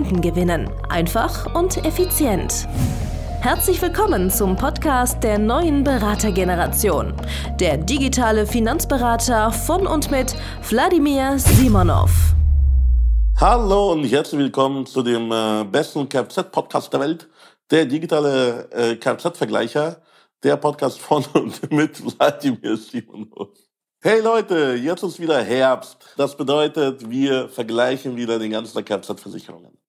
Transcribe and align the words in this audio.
Kunden 0.00 0.22
gewinnen. 0.22 0.70
Einfach 0.88 1.54
und 1.54 1.84
effizient. 1.84 2.66
Herzlich 3.42 3.82
willkommen 3.82 4.30
zum 4.30 4.56
Podcast 4.56 5.22
der 5.22 5.38
neuen 5.38 5.84
Beratergeneration. 5.84 7.12
Der 7.60 7.76
digitale 7.76 8.46
Finanzberater 8.46 9.52
von 9.52 9.86
und 9.86 10.10
mit 10.10 10.34
Wladimir 10.70 11.38
Simonov. 11.38 12.10
Hallo 13.38 13.92
und 13.92 14.04
herzlich 14.04 14.40
willkommen 14.40 14.86
zu 14.86 15.02
dem 15.02 15.30
äh, 15.32 15.64
besten 15.64 16.08
Kfz-Podcast 16.08 16.90
der 16.94 17.00
Welt, 17.00 17.28
der 17.70 17.84
digitale 17.84 18.70
äh, 18.70 18.96
Kfz-Vergleicher, 18.96 20.00
der 20.42 20.56
Podcast 20.56 20.98
von 20.98 21.22
und 21.34 21.70
mit 21.70 22.02
Wladimir 22.02 22.78
Simonov. 22.78 23.50
Hey 24.02 24.22
Leute, 24.22 24.78
jetzt 24.82 25.02
ist 25.02 25.20
wieder 25.20 25.42
Herbst. 25.42 25.98
Das 26.16 26.34
bedeutet, 26.34 27.10
wir 27.10 27.50
vergleichen 27.50 28.16
wieder 28.16 28.38
den 28.38 28.50
ganzen 28.50 28.82
Kfz-Versicherungen. 28.82 29.79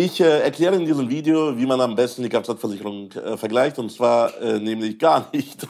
Ich 0.00 0.20
äh, 0.20 0.42
erkläre 0.42 0.76
in 0.76 0.84
diesem 0.84 1.10
Video, 1.10 1.58
wie 1.58 1.66
man 1.66 1.80
am 1.80 1.96
besten 1.96 2.22
die 2.22 2.28
Kfz-Versicherung 2.28 3.10
äh, 3.14 3.36
vergleicht, 3.36 3.80
und 3.80 3.90
zwar 3.90 4.32
äh, 4.40 4.60
nämlich 4.60 4.96
gar 4.96 5.26
nicht. 5.32 5.66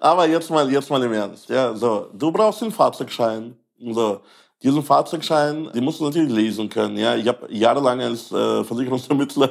Aber 0.00 0.26
jetzt 0.26 0.48
mal, 0.50 0.72
jetzt 0.72 0.88
mal 0.88 1.02
im 1.02 1.12
Ernst. 1.12 1.50
Ja, 1.50 1.74
so, 1.74 2.08
du 2.14 2.32
brauchst 2.32 2.62
den 2.62 2.72
Fahrzeugschein. 2.72 3.54
So, 3.90 4.22
diesen 4.62 4.82
Fahrzeugschein, 4.82 5.68
den 5.74 5.84
musst 5.84 6.00
du 6.00 6.04
natürlich 6.04 6.32
lesen 6.32 6.70
können. 6.70 6.96
Ja, 6.96 7.14
ich 7.16 7.28
habe 7.28 7.52
jahrelang 7.52 8.00
als 8.00 8.32
äh, 8.32 8.64
Versicherungsvermittler 8.64 9.50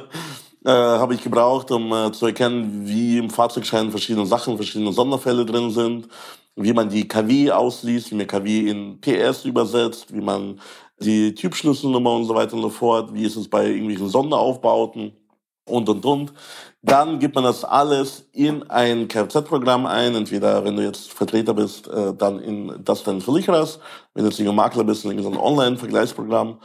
äh, 0.64 0.70
habe 0.70 1.14
ich 1.14 1.22
gebraucht, 1.22 1.70
um 1.70 1.92
äh, 1.92 2.10
zu 2.10 2.26
erkennen, 2.26 2.82
wie 2.84 3.18
im 3.18 3.30
Fahrzeugschein 3.30 3.92
verschiedene 3.92 4.26
Sachen, 4.26 4.56
verschiedene 4.56 4.92
Sonderfälle 4.92 5.46
drin 5.46 5.70
sind, 5.70 6.08
wie 6.56 6.72
man 6.72 6.88
die 6.88 7.06
KW 7.06 7.50
ausliest, 7.52 8.10
wie 8.10 8.16
man 8.16 8.26
KW 8.26 8.70
in 8.70 9.00
PS 9.00 9.44
übersetzt, 9.44 10.12
wie 10.14 10.20
man 10.20 10.60
die 10.98 11.34
Typschlüsselnummer 11.34 12.12
und 12.12 12.24
so 12.24 12.34
weiter 12.34 12.54
und 12.54 12.62
so 12.62 12.70
fort, 12.70 13.12
wie 13.14 13.24
ist 13.24 13.36
es 13.36 13.48
bei 13.48 13.66
irgendwelchen 13.66 14.08
Sonderaufbauten 14.08 15.12
und 15.66 15.88
und 15.88 16.04
und. 16.04 16.32
Dann 16.82 17.18
gibt 17.18 17.34
man 17.34 17.44
das 17.44 17.64
alles 17.64 18.28
in 18.32 18.62
ein 18.70 19.08
Kfz-Programm 19.08 19.86
ein, 19.86 20.14
entweder 20.14 20.64
wenn 20.64 20.76
du 20.76 20.82
jetzt 20.82 21.12
Vertreter 21.12 21.52
bist, 21.52 21.88
äh, 21.88 22.14
dann 22.14 22.38
in 22.40 22.80
das 22.84 23.02
deines 23.02 23.24
Versicherers, 23.24 23.80
wenn 24.14 24.24
du 24.24 24.30
jetzt 24.30 24.38
nicht 24.38 24.52
Makler 24.52 24.84
bist, 24.84 25.04
in 25.04 25.22
so 25.22 25.30
ein 25.30 25.36
Online-Vergleichsprogramm. 25.36 26.58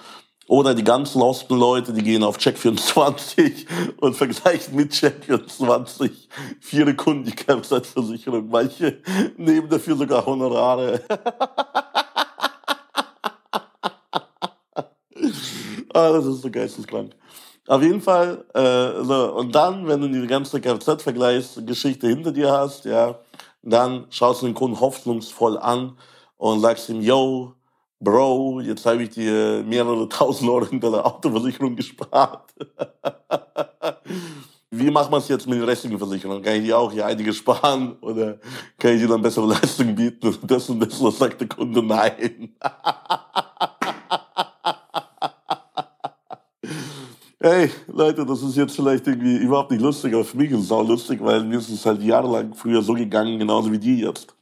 Oder 0.52 0.76
die 0.76 0.84
ganz 0.84 1.16
losten 1.16 1.58
Leute, 1.58 1.94
die 1.94 2.04
gehen 2.04 2.24
auf 2.24 2.38
Check24 2.38 3.68
und 4.02 4.18
vergleichen 4.18 4.76
mit 4.76 4.92
Check24 4.92 6.12
vier 6.60 6.94
Kunden 6.98 7.24
die 7.24 7.32
Kfz-Versicherung. 7.32 8.50
Manche 8.50 8.98
nehmen 9.38 9.70
dafür 9.70 9.96
sogar 9.96 10.26
Honorare. 10.26 11.02
Ah, 15.94 16.10
das 16.14 16.26
ist 16.26 16.42
so 16.42 16.50
geisteskrank. 16.50 17.12
Auf 17.68 17.84
jeden 17.84 18.00
Fall, 18.00 18.46
äh, 18.54 19.04
so, 19.04 19.34
und 19.36 19.54
dann, 19.54 19.86
wenn 19.88 20.00
du 20.00 20.08
die 20.08 20.26
ganze 20.26 20.62
Kfz-Vergleichsgeschichte 20.62 22.08
hinter 22.08 22.32
dir 22.32 22.50
hast, 22.50 22.86
ja, 22.86 23.20
dann 23.62 24.06
schaust 24.10 24.42
du 24.42 24.46
den 24.46 24.56
Kunden 24.56 24.80
hoffnungsvoll 24.80 25.58
an 25.58 25.98
und 26.38 26.62
sagst 26.62 26.88
ihm, 26.88 27.02
yo, 27.02 27.56
Bro, 28.04 28.62
jetzt 28.62 28.84
habe 28.88 29.04
ich 29.04 29.12
dir 29.12 29.64
mehrere 29.64 30.10
tausend 30.10 30.50
Euro 30.50 30.66
in 30.66 30.80
deiner 30.80 31.06
Autoversicherung 31.06 31.76
gespart. 31.76 32.52
Wie 34.72 34.90
machen 34.90 35.12
wir 35.12 35.18
es 35.18 35.28
jetzt 35.28 35.48
mit 35.48 35.60
den 35.60 35.66
restlichen 35.66 36.00
Versicherungen? 36.00 36.42
Kann 36.42 36.56
ich 36.56 36.64
dir 36.64 36.80
auch 36.80 36.92
hier 36.92 37.06
einige 37.06 37.32
sparen 37.32 37.98
oder 38.02 38.40
kann 38.80 38.96
ich 38.96 39.02
dir 39.02 39.08
dann 39.08 39.22
bessere 39.22 39.46
Leistungen 39.54 39.94
bieten? 39.94 40.36
Das 40.48 40.68
und 40.70 40.80
das, 40.80 41.04
was 41.04 41.20
sagt 41.20 41.42
der 41.42 41.48
Kunde? 41.48 41.84
Nein. 41.84 42.56
Hey, 47.40 47.70
Leute, 47.88 48.26
das 48.26 48.42
ist 48.42 48.56
jetzt 48.56 48.76
vielleicht 48.76 49.06
irgendwie 49.06 49.38
überhaupt 49.38 49.70
nicht 49.70 49.82
lustig, 49.82 50.14
aber 50.14 50.26
für 50.26 50.38
mich 50.38 50.50
ist 50.52 50.62
es 50.62 50.72
auch 50.72 50.88
lustig, 50.88 51.20
weil 51.22 51.44
mir 51.44 51.60
ist 51.60 51.70
es 51.70 51.86
halt 51.86 52.02
jahrelang 52.02 52.56
früher 52.56 52.82
so 52.82 52.94
gegangen, 52.94 53.38
genauso 53.38 53.72
wie 53.72 53.80
die 53.80 54.00
jetzt. 54.00 54.36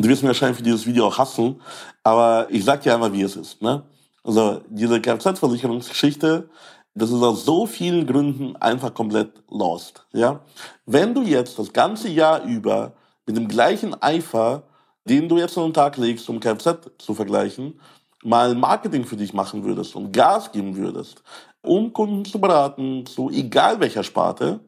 Und 0.00 0.06
du 0.06 0.08
wirst 0.12 0.22
mir 0.22 0.28
wahrscheinlich 0.28 0.56
für 0.56 0.62
dieses 0.62 0.86
Video 0.86 1.08
auch 1.08 1.18
hassen, 1.18 1.60
aber 2.02 2.46
ich 2.48 2.64
sag 2.64 2.80
dir 2.80 2.94
einmal, 2.94 3.12
wie 3.12 3.20
es 3.20 3.36
ist. 3.36 3.60
Ne? 3.60 3.82
Also 4.24 4.62
diese 4.70 4.98
Kfz-Versicherungsgeschichte, 4.98 6.48
das 6.94 7.10
ist 7.10 7.22
aus 7.22 7.44
so 7.44 7.66
vielen 7.66 8.06
Gründen 8.06 8.56
einfach 8.56 8.94
komplett 8.94 9.42
lost. 9.50 10.06
Ja? 10.14 10.40
Wenn 10.86 11.12
du 11.12 11.20
jetzt 11.20 11.58
das 11.58 11.70
ganze 11.70 12.08
Jahr 12.08 12.44
über 12.44 12.94
mit 13.26 13.36
dem 13.36 13.46
gleichen 13.46 13.94
Eifer, 14.02 14.62
den 15.04 15.28
du 15.28 15.36
jetzt 15.36 15.58
an 15.58 15.64
den 15.64 15.74
Tag 15.74 15.98
legst, 15.98 16.30
um 16.30 16.40
Kfz 16.40 16.76
zu 16.96 17.14
vergleichen, 17.14 17.78
mal 18.24 18.54
Marketing 18.54 19.04
für 19.04 19.18
dich 19.18 19.34
machen 19.34 19.64
würdest 19.64 19.94
und 19.94 20.12
Gas 20.12 20.50
geben 20.50 20.76
würdest, 20.76 21.22
um 21.60 21.92
Kunden 21.92 22.24
zu 22.24 22.40
beraten, 22.40 23.04
zu 23.04 23.28
egal 23.28 23.78
welcher 23.80 24.02
Sparte, 24.02 24.60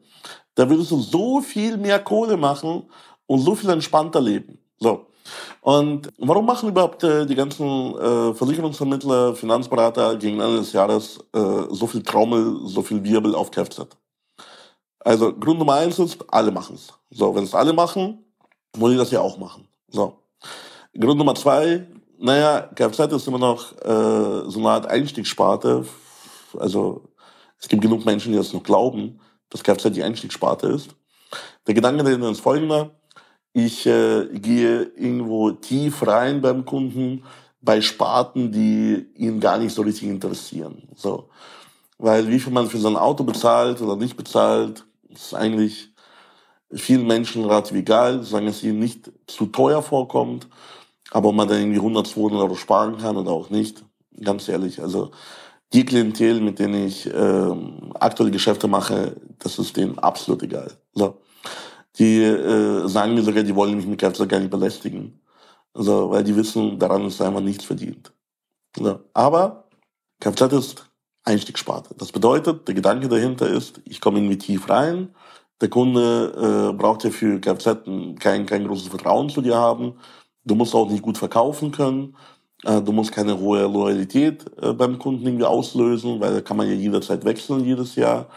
da 0.53 0.69
würdest 0.69 0.91
du 0.91 0.99
so 0.99 1.41
viel 1.41 1.77
mehr 1.77 1.97
Kohle 1.97 2.37
machen 2.37 2.83
und 3.25 3.39
so 3.39 3.55
viel 3.55 3.71
entspannter 3.71 4.21
leben. 4.21 4.59
So. 4.77 5.07
Und 5.61 6.09
warum 6.17 6.45
machen 6.45 6.69
überhaupt 6.69 7.03
äh, 7.03 7.25
die 7.25 7.35
ganzen 7.35 7.95
äh, 7.95 8.33
Versicherungsvermittler, 8.33 9.35
Finanzberater 9.35 10.15
gegen 10.17 10.39
Ende 10.39 10.57
des 10.57 10.73
Jahres 10.73 11.19
äh, 11.33 11.63
so 11.69 11.87
viel 11.87 12.03
Trommel, 12.03 12.59
so 12.65 12.81
viel 12.81 13.03
Wirbel 13.03 13.35
auf 13.35 13.51
Kfz? 13.51 13.87
Also 14.99 15.33
Grund 15.33 15.59
Nummer 15.59 15.75
eins 15.75 15.99
ist, 15.99 16.23
alle 16.29 16.51
machen 16.51 16.75
es. 16.75 16.93
So, 17.09 17.33
wenn 17.35 17.43
es 17.43 17.55
alle 17.55 17.73
machen, 17.73 18.25
wollen 18.77 18.93
die 18.93 18.99
das 18.99 19.11
ja 19.11 19.21
auch 19.21 19.37
machen. 19.37 19.67
So. 19.89 20.17
Grund 20.97 21.17
Nummer 21.17 21.35
zwei, 21.35 21.87
naja, 22.17 22.61
Kfz 22.75 23.13
ist 23.13 23.27
immer 23.27 23.39
noch 23.39 23.71
äh, 23.81 24.49
so 24.49 24.59
eine 24.59 24.69
Art 24.69 24.87
Einstiegssparte 24.87 25.85
also 26.59 27.03
es 27.59 27.67
gibt 27.67 27.81
genug 27.81 28.05
Menschen, 28.05 28.31
die 28.31 28.37
das 28.37 28.53
noch 28.53 28.63
glauben, 28.63 29.19
dass 29.49 29.63
Kfz 29.63 29.91
die 29.91 30.03
Einstiegssparte 30.03 30.67
ist. 30.67 30.89
Der 31.67 31.73
Gedanke 31.73 32.03
dahinter 32.03 32.29
ist 32.29 32.41
folgender. 32.41 32.91
Ich 33.53 33.85
äh, 33.85 34.27
gehe 34.33 34.83
irgendwo 34.95 35.51
tief 35.51 36.05
rein 36.05 36.41
beim 36.41 36.65
Kunden 36.65 37.23
bei 37.61 37.81
Sparten, 37.81 38.51
die 38.51 39.07
ihn 39.15 39.39
gar 39.39 39.57
nicht 39.57 39.73
so 39.73 39.83
richtig 39.83 40.09
interessieren. 40.09 40.89
So. 40.95 41.29
Weil 41.97 42.27
wie 42.29 42.39
viel 42.39 42.51
man 42.51 42.67
für 42.67 42.79
sein 42.79 42.97
Auto 42.97 43.23
bezahlt 43.23 43.81
oder 43.81 43.95
nicht 43.95 44.17
bezahlt, 44.17 44.85
ist 45.09 45.33
eigentlich 45.33 45.93
vielen 46.73 47.05
Menschen 47.07 47.45
relativ 47.45 47.77
egal, 47.77 48.23
solange 48.23 48.49
es 48.49 48.63
ihnen 48.63 48.79
nicht 48.79 49.11
zu 49.27 49.45
teuer 49.45 49.81
vorkommt. 49.81 50.47
Aber 51.11 51.29
ob 51.29 51.35
man 51.35 51.47
dann 51.47 51.59
irgendwie 51.59 51.77
100, 51.77 52.07
200 52.07 52.41
Euro 52.41 52.55
sparen 52.55 52.97
kann 52.97 53.15
oder 53.15 53.31
auch 53.31 53.49
nicht, 53.49 53.85
ganz 54.21 54.49
ehrlich, 54.49 54.81
also 54.81 55.11
die 55.71 55.85
Klientel, 55.85 56.41
mit 56.41 56.59
denen 56.59 56.87
ich 56.87 57.09
ähm, 57.13 57.91
aktuelle 57.99 58.31
Geschäfte 58.31 58.67
mache, 58.67 59.15
das 59.39 59.59
ist 59.59 59.77
denen 59.77 59.97
absolut 59.99 60.43
egal. 60.43 60.71
So. 60.93 61.17
Die 61.99 62.21
äh, 62.23 62.87
sagen 62.87 63.13
mir 63.13 63.23
sogar, 63.23 63.43
die 63.43 63.55
wollen 63.55 63.75
mich 63.75 63.85
mit 63.85 63.99
Kfz 63.99 64.27
gar 64.27 64.39
nicht 64.39 64.49
belästigen. 64.49 65.21
Also, 65.73 66.09
weil 66.09 66.23
die 66.23 66.35
wissen, 66.35 66.79
daran 66.79 67.05
ist 67.05 67.21
einfach 67.21 67.41
nichts 67.41 67.65
verdient. 67.65 68.13
So. 68.77 68.99
Aber 69.13 69.69
Kfz 70.19 70.53
ist 70.53 70.89
Einstiegssparte. 71.23 71.95
Das 71.97 72.11
bedeutet, 72.11 72.67
der 72.67 72.75
Gedanke 72.75 73.07
dahinter 73.07 73.47
ist, 73.47 73.81
ich 73.85 74.01
komme 74.01 74.19
irgendwie 74.19 74.37
tief 74.37 74.69
rein. 74.69 75.15
Der 75.61 75.69
Kunde 75.69 76.71
äh, 76.71 76.73
braucht 76.73 77.03
ja 77.03 77.11
für 77.11 77.39
Kfz 77.39 77.85
kein, 78.19 78.45
kein 78.45 78.67
großes 78.67 78.87
Vertrauen 78.87 79.29
zu 79.29 79.41
dir 79.41 79.55
haben. 79.55 79.95
Du 80.43 80.55
musst 80.55 80.75
auch 80.75 80.89
nicht 80.89 81.03
gut 81.03 81.17
verkaufen 81.17 81.71
können. 81.71 82.17
Äh, 82.63 82.81
du 82.81 82.91
musst 82.91 83.11
keine 83.11 83.39
hohe 83.39 83.63
Loyalität 83.63 84.45
äh, 84.61 84.73
beim 84.73 84.99
Kunden 84.99 85.25
irgendwie 85.25 85.45
auslösen, 85.45 86.19
weil 86.19 86.33
da 86.33 86.41
kann 86.41 86.57
man 86.57 86.67
ja 86.67 86.73
jederzeit 86.73 87.23
wechseln 87.25 87.63
jedes 87.65 87.95
Jahr. 87.95 88.27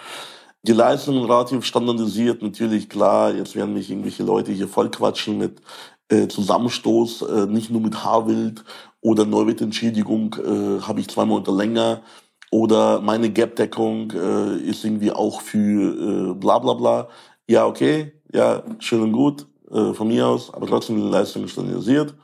Die 0.63 0.73
Leistungen 0.73 1.25
relativ 1.25 1.65
standardisiert, 1.65 2.43
natürlich 2.43 2.89
klar, 2.89 3.33
jetzt 3.33 3.55
werden 3.55 3.75
mich 3.75 3.91
irgendwelche 3.91 4.25
Leute 4.25 4.53
hier 4.53 4.69
vollquatschen 4.69 5.39
mit 5.39 5.61
äh, 6.09 6.27
Zusammenstoß, 6.29 7.23
äh, 7.23 7.47
nicht 7.47 7.71
nur 7.71 7.81
mit 7.81 8.05
Haarwild 8.05 8.65
oder 9.01 9.25
Neuwertentschädigung 9.27 10.35
äh, 10.35 10.83
habe 10.83 11.01
ich 11.01 11.09
zwei 11.09 11.25
Monate 11.25 11.53
länger 11.53 12.03
oder 12.51 13.01
meine 13.01 13.31
Gap-Deckung 13.31 14.13
äh, 14.13 14.57
ist 14.59 14.85
irgendwie 14.85 15.13
auch 15.13 15.41
für 15.41 16.31
äh, 16.31 16.35
bla 16.35 16.59
bla 16.59 16.75
bla. 16.75 17.09
Ja, 17.49 17.67
okay, 17.67 18.13
ja, 18.33 18.63
schön 18.79 19.03
und 19.03 19.13
gut, 19.13 19.47
äh, 19.71 19.93
von 19.93 20.09
mir 20.09 20.27
aus, 20.27 20.53
aber 20.53 20.67
trotzdem 20.67 20.97
die 20.97 21.09
Leistung 21.09 21.47
standardisiert. 21.49 22.15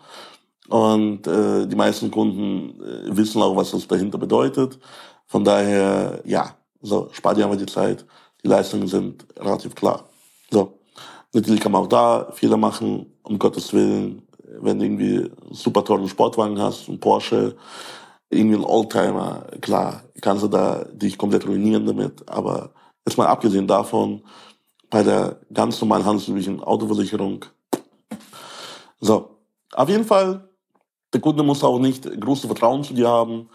Und 0.69 1.27
äh, 1.27 1.67
die 1.67 1.77
meisten 1.77 2.11
Kunden 2.11 2.81
äh, 2.83 3.17
wissen 3.17 3.43
auch, 3.43 3.57
was 3.57 3.73
das 3.73 3.87
dahinter 3.87 4.19
bedeutet. 4.19 4.79
Von 5.27 5.45
daher, 5.45 6.21
ja, 6.25 6.57
so, 6.81 7.09
spart 7.13 7.37
dir 7.37 7.45
einfach 7.45 7.59
die 7.59 7.67
Zeit. 7.67 8.07
Die 8.45 8.49
Leistungen 8.49 8.89
sind 8.89 9.27
relativ 9.39 9.75
klar. 9.75 10.09
So. 10.51 10.79
Natürlich 11.35 11.61
kann 11.61 11.73
man 11.73 11.83
auch 11.83 11.89
da 11.89 12.31
Fehler 12.33 12.57
machen, 12.59 13.07
um 13.23 13.39
Gottes 13.39 13.73
Willen. 13.73 14.23
Wenn 14.61 14.79
du 14.79 14.85
irgendwie 14.85 15.19
einen 15.19 15.55
super 15.55 15.83
tollen 15.85 16.09
Sportwagen 16.09 16.61
hast, 16.61 16.89
einen 16.89 17.01
Porsche, 17.01 17.57
irgendwie 18.29 18.57
einen 18.57 18.65
Oldtimer, 18.65 19.47
klar, 19.61 20.03
kannst 20.21 20.43
du 20.43 20.49
da 20.49 20.85
dich 20.93 21.17
komplett 21.17 21.47
ruinieren 21.47 21.87
damit. 21.87 22.29
Aber 22.29 22.71
jetzt 23.07 23.17
mal 23.17 23.29
abgesehen 23.29 23.67
davon, 23.67 24.23
bei 24.91 25.03
der 25.03 25.41
ganz 25.53 25.81
normalen 25.81 26.05
handelsüblichen 26.05 26.63
Autoversicherung. 26.63 27.47
So, 29.01 29.39
auf 29.73 29.89
jeden 29.89 30.05
Fall, 30.05 30.49
der 31.15 31.21
Kunde 31.21 31.43
muss 31.43 31.65
auch 31.65 31.79
nicht 31.79 32.05
großes 32.21 32.47
Vertrauen 32.47 32.85
zu 32.85 32.93
dir 32.93 33.09
haben. 33.09 33.49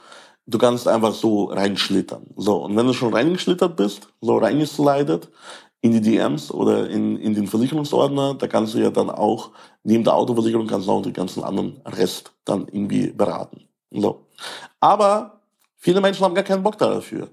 Du 0.47 0.57
kannst 0.57 0.87
einfach 0.87 1.13
so 1.13 1.45
reinschlittern. 1.45 2.25
So, 2.37 2.63
und 2.63 2.75
wenn 2.75 2.87
du 2.87 2.93
schon 2.93 3.13
reingeschlittert 3.13 3.75
bist, 3.75 4.07
so 4.21 4.37
reingeslidet, 4.37 5.29
in 5.81 5.91
die 5.91 6.01
DMs 6.01 6.51
oder 6.51 6.89
in, 6.89 7.17
in 7.17 7.33
den 7.33 7.47
Versicherungsordner, 7.47 8.33
da 8.33 8.47
kannst 8.47 8.73
du 8.73 8.79
ja 8.79 8.89
dann 8.89 9.09
auch, 9.09 9.51
neben 9.83 10.03
der 10.03 10.15
Autoversicherung 10.15 10.67
kannst 10.67 10.87
du 10.87 10.91
auch 10.91 11.01
den 11.01 11.13
ganzen 11.13 11.43
anderen 11.43 11.79
Rest 11.85 12.31
dann 12.45 12.67
irgendwie 12.71 13.11
beraten. 13.11 13.67
So. 13.91 14.25
Aber 14.79 15.41
viele 15.75 16.01
Menschen 16.01 16.25
haben 16.25 16.33
gar 16.35 16.43
keinen 16.43 16.63
Bock 16.63 16.77
dafür. 16.77 17.29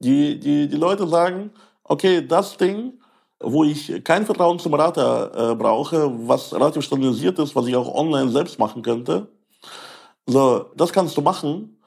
Die, 0.00 0.38
die, 0.38 0.68
die 0.68 0.76
Leute 0.76 1.08
sagen, 1.08 1.50
okay, 1.84 2.26
das 2.26 2.56
Ding, 2.56 3.00
wo 3.40 3.64
ich 3.64 4.04
kein 4.04 4.26
Vertrauen 4.26 4.58
zum 4.58 4.72
Berater 4.72 5.52
äh, 5.52 5.54
brauche, 5.54 6.12
was 6.28 6.52
relativ 6.52 6.82
standardisiert 6.82 7.38
ist, 7.38 7.56
was 7.56 7.66
ich 7.66 7.76
auch 7.76 7.92
online 7.94 8.30
selbst 8.30 8.58
machen 8.58 8.82
könnte, 8.82 9.28
so, 10.26 10.66
das 10.76 10.92
kannst 10.92 11.16
du 11.16 11.22
machen. 11.22 11.77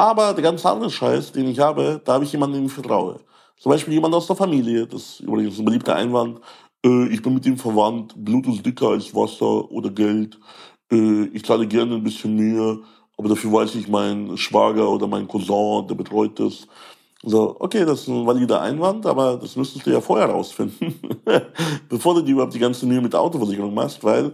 Aber 0.00 0.32
der 0.32 0.44
ganze 0.44 0.70
andere 0.70 0.90
Scheiß, 0.90 1.32
den 1.32 1.48
ich 1.48 1.58
habe, 1.58 2.00
da 2.04 2.14
habe 2.14 2.24
ich 2.24 2.30
jemanden, 2.30 2.54
dem 2.54 2.66
ich 2.66 2.72
vertraue. 2.72 3.18
Zum 3.56 3.72
Beispiel 3.72 3.94
jemand 3.94 4.14
aus 4.14 4.28
der 4.28 4.36
Familie, 4.36 4.86
das 4.86 5.02
ist 5.02 5.20
übrigens 5.20 5.58
ein 5.58 5.64
beliebter 5.64 5.96
Einwand, 5.96 6.40
äh, 6.86 7.08
ich 7.08 7.20
bin 7.20 7.34
mit 7.34 7.44
ihm 7.46 7.58
verwandt, 7.58 8.14
Blut 8.16 8.46
ist 8.46 8.64
dicker 8.64 8.90
als 8.90 9.12
Wasser 9.12 9.68
oder 9.72 9.90
Geld, 9.90 10.38
äh, 10.92 11.24
ich 11.32 11.44
zahle 11.44 11.66
gerne 11.66 11.96
ein 11.96 12.04
bisschen 12.04 12.36
mehr, 12.36 12.78
aber 13.16 13.28
dafür 13.30 13.52
weiß 13.52 13.74
ich, 13.74 13.88
mein 13.88 14.36
Schwager 14.36 14.88
oder 14.88 15.08
mein 15.08 15.26
Cousin, 15.26 15.88
der 15.88 15.96
betreut 15.96 16.38
das. 16.38 16.68
So, 17.24 17.56
okay, 17.58 17.84
das 17.84 18.02
ist 18.02 18.08
ein 18.08 18.24
valider 18.24 18.62
Einwand, 18.62 19.04
aber 19.04 19.36
das 19.36 19.56
müsstest 19.56 19.84
du 19.84 19.90
ja 19.90 20.00
vorher 20.00 20.28
rausfinden, 20.28 20.94
bevor 21.88 22.14
du 22.14 22.22
dir 22.22 22.32
überhaupt 22.34 22.54
die 22.54 22.60
ganze 22.60 22.86
Mühe 22.86 23.00
mit 23.00 23.12
der 23.12 23.20
Autoversicherung 23.20 23.74
machst, 23.74 24.04
weil 24.04 24.32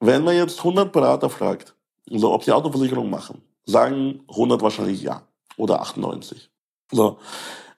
wenn 0.00 0.24
man 0.24 0.34
jetzt 0.34 0.58
100 0.60 0.90
Berater 0.90 1.28
fragt, 1.28 1.74
so, 2.06 2.32
ob 2.32 2.42
sie 2.42 2.52
Autoversicherung 2.52 3.10
machen, 3.10 3.42
sagen 3.66 4.24
100 4.28 4.62
wahrscheinlich 4.62 5.02
ja 5.02 5.22
oder 5.56 5.80
98. 5.80 6.50
So, 6.90 7.18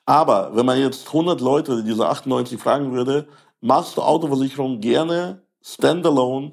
aber 0.04 0.54
wenn 0.54 0.66
man 0.66 0.78
jetzt 0.78 1.08
100 1.08 1.40
Leute, 1.40 1.82
diese 1.82 2.08
98 2.08 2.60
fragen 2.60 2.92
würde, 2.92 3.26
machst 3.60 3.96
du 3.96 4.02
Autoversicherung 4.02 4.80
gerne 4.80 5.42
standalone, 5.62 6.52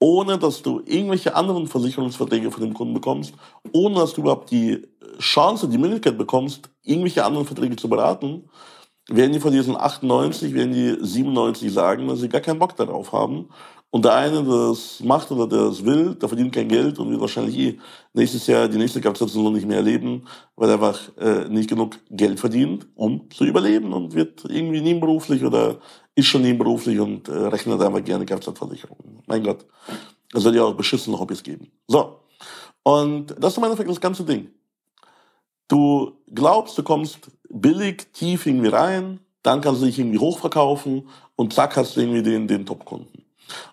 ohne 0.00 0.38
dass 0.38 0.62
du 0.62 0.80
irgendwelche 0.84 1.34
anderen 1.34 1.66
Versicherungsverträge 1.66 2.50
von 2.50 2.62
dem 2.62 2.74
Kunden 2.74 2.94
bekommst, 2.94 3.34
ohne 3.72 3.96
dass 3.96 4.14
du 4.14 4.22
überhaupt 4.22 4.50
die 4.50 4.86
Chance, 5.18 5.68
die 5.68 5.78
Möglichkeit 5.78 6.16
bekommst, 6.16 6.70
irgendwelche 6.82 7.24
anderen 7.24 7.46
Verträge 7.46 7.76
zu 7.76 7.88
beraten, 7.88 8.48
werden 9.08 9.32
die 9.32 9.40
von 9.40 9.52
diesen 9.52 9.76
98, 9.76 10.54
werden 10.54 10.72
die 10.72 10.96
97 11.00 11.72
sagen, 11.72 12.08
dass 12.08 12.20
sie 12.20 12.28
gar 12.28 12.40
keinen 12.40 12.58
Bock 12.58 12.76
darauf 12.76 13.12
haben 13.12 13.48
und 13.90 14.04
der 14.04 14.14
eine, 14.14 14.44
der 14.44 14.68
das 14.68 15.00
macht 15.00 15.30
oder 15.32 15.48
der 15.48 15.68
das 15.68 15.84
will, 15.84 16.14
der 16.14 16.28
verdient 16.28 16.54
kein 16.54 16.68
Geld 16.68 16.98
und 16.98 17.10
wird 17.10 17.20
wahrscheinlich 17.20 17.58
eh 17.58 17.78
nächstes 18.12 18.46
Jahr 18.46 18.68
die 18.68 18.78
nächste 18.78 19.00
Kapitalisation 19.00 19.52
nicht 19.52 19.66
mehr 19.66 19.78
erleben, 19.78 20.26
weil 20.54 20.68
er 20.68 20.74
einfach 20.74 21.00
äh, 21.18 21.48
nicht 21.48 21.68
genug 21.68 21.98
Geld 22.08 22.38
verdient, 22.38 22.86
um 22.94 23.28
zu 23.30 23.44
überleben 23.44 23.92
und 23.92 24.14
wird 24.14 24.44
irgendwie 24.48 24.80
nebenberuflich 24.80 25.44
oder 25.44 25.78
ist 26.14 26.26
schon 26.26 26.42
nebenberuflich 26.42 27.00
und 27.00 27.28
äh, 27.28 27.32
rechnet 27.32 27.80
einfach 27.80 28.04
gerne 28.04 28.24
Kfz-Versicherung. 28.24 29.22
Mein 29.26 29.42
Gott, 29.42 29.66
das 30.30 30.44
soll 30.44 30.54
ja 30.54 30.62
auch 30.62 30.74
beschissene 30.74 31.18
Hobbys 31.18 31.42
geben. 31.42 31.72
So, 31.88 32.20
und 32.84 33.34
das 33.40 33.52
ist 33.52 33.58
im 33.58 33.64
Endeffekt 33.64 33.90
das 33.90 34.00
ganze 34.00 34.24
Ding. 34.24 34.50
Du 35.66 36.12
glaubst, 36.32 36.78
du 36.78 36.84
kommst 36.84 37.30
billig 37.48 38.12
tief 38.12 38.46
irgendwie 38.46 38.68
rein, 38.68 39.18
dann 39.42 39.60
kannst 39.60 39.82
du 39.82 39.86
dich 39.86 39.98
irgendwie 39.98 40.18
hochverkaufen 40.18 41.08
und 41.34 41.52
zack 41.52 41.76
hast 41.76 41.96
du 41.96 42.00
irgendwie 42.00 42.22
den, 42.22 42.46
den 42.46 42.66
Top-Kunden. 42.66 43.24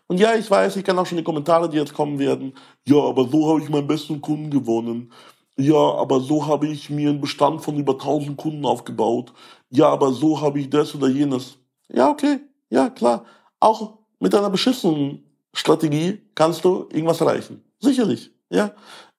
Und 0.08 0.20
ja, 0.20 0.36
ich 0.36 0.50
weiß, 0.50 0.76
ich 0.76 0.84
kann 0.84 0.98
auch 0.98 1.06
schon 1.06 1.18
die 1.18 1.24
Kommentare, 1.24 1.70
die 1.70 1.78
jetzt 1.78 1.94
kommen 1.94 2.20
werden. 2.20 2.54
Ja, 2.88 2.98
aber 2.98 3.28
so 3.28 3.50
habe 3.50 3.62
ich 3.62 3.70
meinen 3.70 3.88
besten 3.88 4.22
Kunden 4.22 4.50
gewonnen. 4.50 5.12
Ja, 5.58 5.76
aber 5.76 6.20
so 6.20 6.46
habe 6.46 6.68
ich 6.68 6.90
mir 6.90 7.10
einen 7.10 7.22
Bestand 7.22 7.62
von 7.62 7.78
über 7.78 7.94
1000 7.94 8.38
Kunden 8.38 8.66
aufgebaut. 8.66 9.34
Ja, 9.70 9.90
aber 9.90 10.12
so 10.12 10.40
habe 10.40 10.60
ich 10.60 10.70
das 10.70 10.94
oder 10.94 11.08
jenes. 11.08 11.58
Ja, 11.92 12.10
okay. 12.10 12.40
Ja, 12.70 12.90
klar. 12.90 13.26
Auch 13.60 13.98
mit 14.20 14.36
einer 14.36 14.50
beschissenen 14.50 15.24
Strategie 15.54 16.22
kannst 16.36 16.64
du 16.64 16.88
irgendwas 16.92 17.22
erreichen. 17.22 17.64
Sicherlich. 17.80 18.32
Ja. 18.50 18.72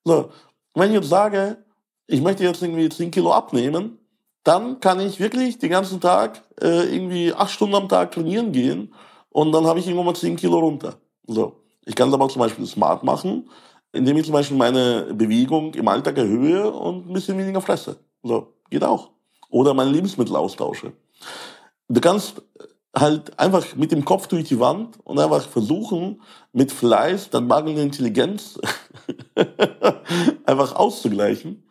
So. 0.05 0.31
Wenn 0.75 0.91
ich 0.91 0.97
jetzt 0.97 1.09
sage, 1.09 1.65
ich 2.07 2.21
möchte 2.21 2.45
jetzt 2.45 2.63
irgendwie 2.63 2.89
10 2.89 3.11
Kilo 3.11 3.33
abnehmen, 3.33 3.99
dann 4.45 4.81
kann 4.81 5.01
ich 5.01 5.19
wirklich 5.19 5.59
den 5.59 5.71
ganzen 5.71 6.01
Tag 6.01 6.43
äh, 6.61 6.95
irgendwie 6.95 7.35
acht 7.35 7.51
Stunden 7.51 7.75
am 7.75 7.89
Tag 7.89 8.13
trainieren 8.13 8.53
gehen 8.53 8.95
und 9.39 9.53
dann 9.53 9.69
habe 9.69 9.79
ich 9.79 9.87
irgendwann 9.87 10.07
mal 10.07 10.17
10 10.17 10.35
Kilo 10.35 10.59
runter. 10.59 10.97
So. 11.29 11.61
Ich 11.85 11.95
kann 11.95 12.09
es 12.09 12.15
aber 12.15 12.29
zum 12.29 12.41
Beispiel 12.41 12.67
smart 12.67 13.05
machen, 13.05 13.49
indem 13.93 14.17
ich 14.17 14.25
zum 14.25 14.33
Beispiel 14.33 14.57
meine 14.57 15.15
Bewegung 15.15 15.75
im 15.75 15.87
Alltag 15.87 16.19
erhöhe 16.19 16.69
und 16.69 17.09
ein 17.09 17.13
bisschen 17.13 17.39
weniger 17.39 17.61
fresse. 17.61 18.01
So, 18.25 18.55
geht 18.69 18.83
auch. 18.83 19.11
Oder 19.49 19.75
meine 19.75 19.93
Lebensmittel 19.93 20.35
austausche. 20.35 20.93
Du 21.89 22.01
kannst 22.01 22.43
halt 22.93 23.39
einfach 23.39 23.77
mit 23.77 23.93
dem 23.93 24.05
Kopf 24.05 24.27
durch 24.27 24.49
die 24.49 24.59
Wand 24.59 24.99
und 25.05 25.21
einfach 25.21 25.47
versuchen, 25.47 26.21
mit 26.53 26.73
Fleiß 26.73 27.31
dann 27.31 27.47
mangelnde 27.47 27.83
Intelligenz 27.83 28.59
einfach 30.47 30.75
auszugleichen. 30.75 31.63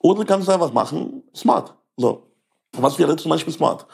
Oder 0.00 0.22
du 0.22 0.26
kannst 0.26 0.48
es 0.48 0.52
einfach 0.52 0.72
machen, 0.72 1.22
smart. 1.32 1.74
So. 1.96 2.26
Was 2.72 2.98
wäre 2.98 3.14
zum 3.14 3.30
Beispiel 3.30 3.52
smart? 3.52 3.86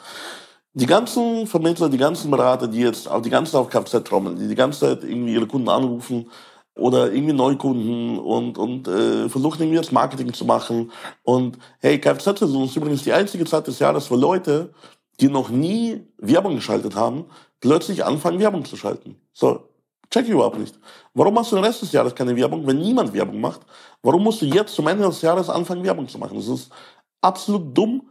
Die 0.73 0.85
ganzen 0.85 1.47
Vermittler, 1.47 1.89
die 1.89 1.97
ganzen 1.97 2.31
Berater, 2.31 2.67
die 2.67 2.79
jetzt 2.79 3.09
auch 3.09 3.21
die 3.21 3.29
ganze 3.29 3.51
Zeit 3.51 3.61
auf 3.61 3.69
Kfz 3.69 4.03
trommeln, 4.05 4.37
die 4.37 4.47
die 4.47 4.55
ganze 4.55 4.79
Zeit 4.79 5.03
irgendwie 5.03 5.33
ihre 5.33 5.47
Kunden 5.47 5.67
anrufen 5.67 6.29
oder 6.75 7.11
irgendwie 7.11 7.33
Neukunden 7.33 8.17
und, 8.17 8.57
und 8.57 8.87
äh, 8.87 9.27
versuchen 9.27 9.61
irgendwie 9.61 9.77
das 9.77 9.91
Marketing 9.91 10.33
zu 10.33 10.45
machen. 10.45 10.91
Und 11.23 11.57
hey, 11.79 11.99
Kfz-Saison 11.99 12.63
ist 12.65 12.75
übrigens 12.77 13.03
die 13.03 13.11
einzige 13.11 13.43
Zeit 13.43 13.67
des 13.67 13.79
Jahres, 13.79 14.09
wo 14.09 14.15
Leute, 14.15 14.73
die 15.19 15.27
noch 15.27 15.49
nie 15.49 16.07
Werbung 16.17 16.55
geschaltet 16.55 16.95
haben, 16.95 17.25
plötzlich 17.59 18.05
anfangen, 18.05 18.39
Werbung 18.39 18.63
zu 18.63 18.77
schalten. 18.77 19.17
So, 19.33 19.67
check 20.09 20.23
ich 20.23 20.31
überhaupt 20.31 20.57
nicht. 20.57 20.79
Warum 21.13 21.33
machst 21.33 21.51
du 21.51 21.57
den 21.57 21.65
Rest 21.65 21.81
des 21.81 21.91
Jahres 21.91 22.15
keine 22.15 22.33
Werbung, 22.37 22.65
wenn 22.65 22.79
niemand 22.79 23.13
Werbung 23.13 23.41
macht? 23.41 23.61
Warum 24.01 24.23
musst 24.23 24.41
du 24.41 24.45
jetzt 24.45 24.73
zum 24.73 24.87
Ende 24.87 25.05
des 25.05 25.21
Jahres 25.21 25.49
anfangen, 25.49 25.83
Werbung 25.83 26.07
zu 26.07 26.17
machen? 26.17 26.37
Das 26.37 26.47
ist 26.47 26.71
absolut 27.19 27.77
dumm 27.77 28.03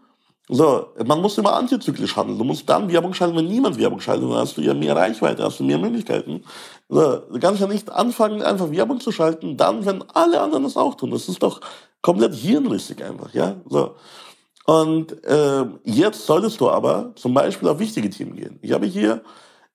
so, 0.52 0.88
man 1.04 1.20
muss 1.20 1.38
immer 1.38 1.54
antizyklisch 1.54 2.16
handeln. 2.16 2.36
Du 2.36 2.44
musst 2.44 2.68
dann 2.68 2.90
Werbung 2.90 3.14
schalten, 3.14 3.36
wenn 3.36 3.46
niemand 3.46 3.78
Werbung 3.78 4.00
schaltet. 4.00 4.28
Dann 4.28 4.38
hast 4.38 4.56
du 4.56 4.62
ja 4.62 4.74
mehr 4.74 4.96
Reichweite, 4.96 5.44
hast 5.44 5.60
du 5.60 5.64
mehr 5.64 5.78
Möglichkeiten. 5.78 6.42
So, 6.88 7.18
du 7.18 7.38
kannst 7.38 7.60
ja 7.60 7.68
nicht 7.68 7.88
anfangen, 7.90 8.42
einfach 8.42 8.68
Werbung 8.70 8.98
zu 8.98 9.12
schalten, 9.12 9.56
dann, 9.56 9.86
wenn 9.86 10.02
alle 10.10 10.40
anderen 10.40 10.64
das 10.64 10.76
auch 10.76 10.96
tun. 10.96 11.12
Das 11.12 11.28
ist 11.28 11.40
doch 11.40 11.60
komplett 12.02 12.34
hirnrissig 12.34 13.00
einfach, 13.04 13.32
ja. 13.32 13.60
So. 13.68 13.94
Und 14.66 15.24
äh, 15.24 15.66
jetzt 15.84 16.26
solltest 16.26 16.60
du 16.60 16.68
aber 16.68 17.12
zum 17.14 17.32
Beispiel 17.32 17.68
auf 17.68 17.78
wichtige 17.78 18.10
Themen 18.10 18.34
gehen. 18.34 18.58
Ich 18.60 18.72
habe 18.72 18.86
hier 18.86 19.22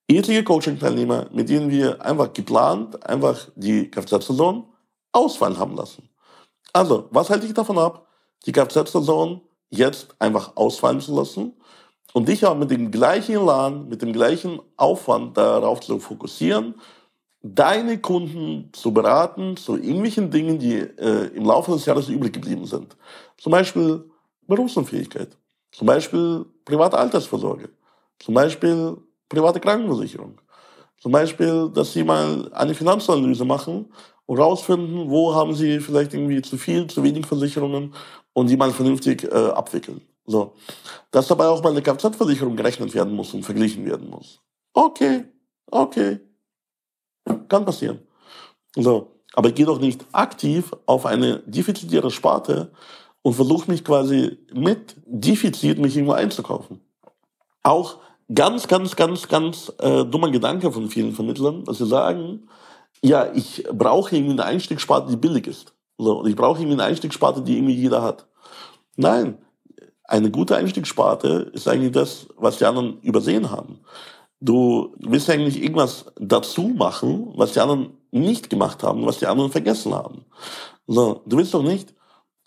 etliche 0.10 0.44
Coaching-Teilnehmer, 0.44 1.28
mit 1.32 1.48
denen 1.48 1.70
wir 1.72 2.04
einfach 2.04 2.34
geplant, 2.34 3.02
einfach 3.08 3.48
die 3.56 3.90
Kfz-Saison 3.90 4.68
ausfallen 5.14 5.58
haben 5.58 5.76
lassen. 5.76 6.10
Also, 6.74 7.08
was 7.12 7.30
halte 7.30 7.46
ich 7.46 7.54
davon 7.54 7.78
ab? 7.78 8.08
Die 8.46 8.52
Kfz-Saison 8.52 9.42
jetzt 9.70 10.16
einfach 10.20 10.56
ausfallen 10.56 11.02
zu 11.02 11.16
lassen 11.16 11.54
und 12.14 12.30
dich 12.30 12.46
auch 12.46 12.56
mit 12.56 12.72
dem 12.72 12.92
gleichen 12.92 13.34
Elan, 13.34 13.90
mit 13.90 14.02
dem 14.02 14.14
gleichen 14.14 14.62
Aufwand 14.78 15.38
darauf 15.38 15.82
zu 15.82 16.00
fokussieren, 16.00 16.76
deine 17.42 18.00
Kunden 18.00 18.70
zu 18.74 18.92
beraten 18.92 19.56
zu 19.58 19.76
irgendwelchen 19.76 20.32
Dingen, 20.32 20.58
die 20.58 20.78
äh, 20.78 21.28
im 21.36 21.46
Laufe 21.46 21.72
des 21.74 21.86
Jahres 21.86 22.10
übrig 22.10 22.34
geblieben 22.34 22.66
sind. 22.66 22.96
Zum 23.38 23.52
Beispiel 23.52 24.04
Berufsunfähigkeit, 24.48 25.38
zum 25.72 25.88
Beispiel 25.88 26.46
private 26.64 26.98
Altersvorsorge, 26.98 27.70
zum 28.20 28.34
Beispiel 28.34 28.98
private 29.30 29.60
Krankenversicherung, 29.60 30.40
zum 30.98 31.12
Beispiel, 31.12 31.70
dass 31.74 31.94
sie 31.94 32.04
mal 32.04 32.52
eine 32.54 32.74
Finanzanalyse 32.74 33.46
machen 33.46 33.92
und 34.26 34.40
rausfinden, 34.40 35.10
wo 35.10 35.34
haben 35.36 35.54
sie 35.54 35.80
vielleicht 35.80 36.14
irgendwie 36.14 36.42
zu 36.42 36.58
viel, 36.58 36.88
zu 36.88 37.04
wenig 37.04 37.26
Versicherungen 37.26 37.94
und 38.34 38.50
die 38.50 38.58
mal 38.58 38.72
vernünftig 38.72 39.24
äh, 39.24 39.28
abwickeln. 39.30 40.02
So. 40.26 40.54
Dass 41.12 41.28
dabei 41.28 41.48
auch 41.48 41.64
mal 41.64 41.72
eine 41.72 41.82
Kfz-Versicherung 41.82 42.56
gerechnet 42.56 42.94
werden 42.94 43.14
muss 43.14 43.34
und 43.34 43.44
verglichen 43.44 43.86
werden 43.86 44.10
muss. 44.10 44.42
Okay, 44.74 45.26
okay. 45.70 46.20
Kann 47.48 47.66
passieren. 47.66 48.00
So. 48.76 49.12
Aber 49.34 49.52
geh 49.52 49.66
doch 49.66 49.80
nicht 49.80 50.06
aktiv 50.14 50.72
auf 50.86 51.06
eine 51.06 51.40
defizitäre 51.46 52.10
Sparte 52.10 52.72
und 53.22 53.34
versuche 53.34 53.70
mich 53.70 53.84
quasi 53.84 54.38
mit 54.54 54.96
Defizit 55.06 55.78
mich 55.78 55.96
irgendwo 55.96 56.14
einzukaufen. 56.14 56.80
Auch 57.64 57.98
ganz, 58.34 58.68
ganz, 58.68 58.96
ganz, 58.96 59.28
ganz 59.28 59.74
äh, 59.80 60.06
dummer 60.06 60.32
Gedanke 60.32 60.72
von 60.72 60.90
vielen 60.90 61.12
Vermittlern, 61.12 61.66
dass 61.66 61.80
sie 61.80 61.86
sagen, 61.86 62.48
ja, 63.06 63.32
ich 63.34 63.64
brauche 63.72 64.16
irgendwie 64.16 64.34
eine 64.34 64.46
Einstiegssparte, 64.46 65.12
die 65.12 65.18
billig 65.18 65.46
ist. 65.46 65.74
So, 65.98 66.20
und 66.20 66.28
ich 66.28 66.36
brauche 66.36 66.60
irgendwie 66.60 66.82
eine 66.82 66.90
Einstiegssparte, 66.90 67.42
die 67.42 67.58
irgendwie 67.58 67.76
jeder 67.76 68.02
hat. 68.02 68.26
Nein, 68.96 69.38
eine 70.06 70.32
gute 70.32 70.56
Einstiegssparte 70.56 71.52
ist 71.54 71.68
eigentlich 71.68 71.92
das, 71.92 72.28
was 72.36 72.58
die 72.58 72.66
anderen 72.66 73.00
übersehen 73.02 73.52
haben. 73.52 73.80
Du 74.42 74.96
willst 75.00 75.30
eigentlich 75.30 75.62
irgendwas 75.62 76.06
dazu 76.20 76.64
machen, 76.64 77.32
was 77.36 77.54
die 77.54 77.60
anderen 77.60 77.92
nicht 78.12 78.50
gemacht 78.50 78.82
haben, 78.82 79.06
was 79.06 79.20
die 79.20 79.28
anderen 79.28 79.52
vergessen 79.52 79.94
haben. 79.94 80.26
So, 80.88 81.22
du 81.28 81.38
willst 81.38 81.54
doch 81.54 81.64
nicht 81.64 81.94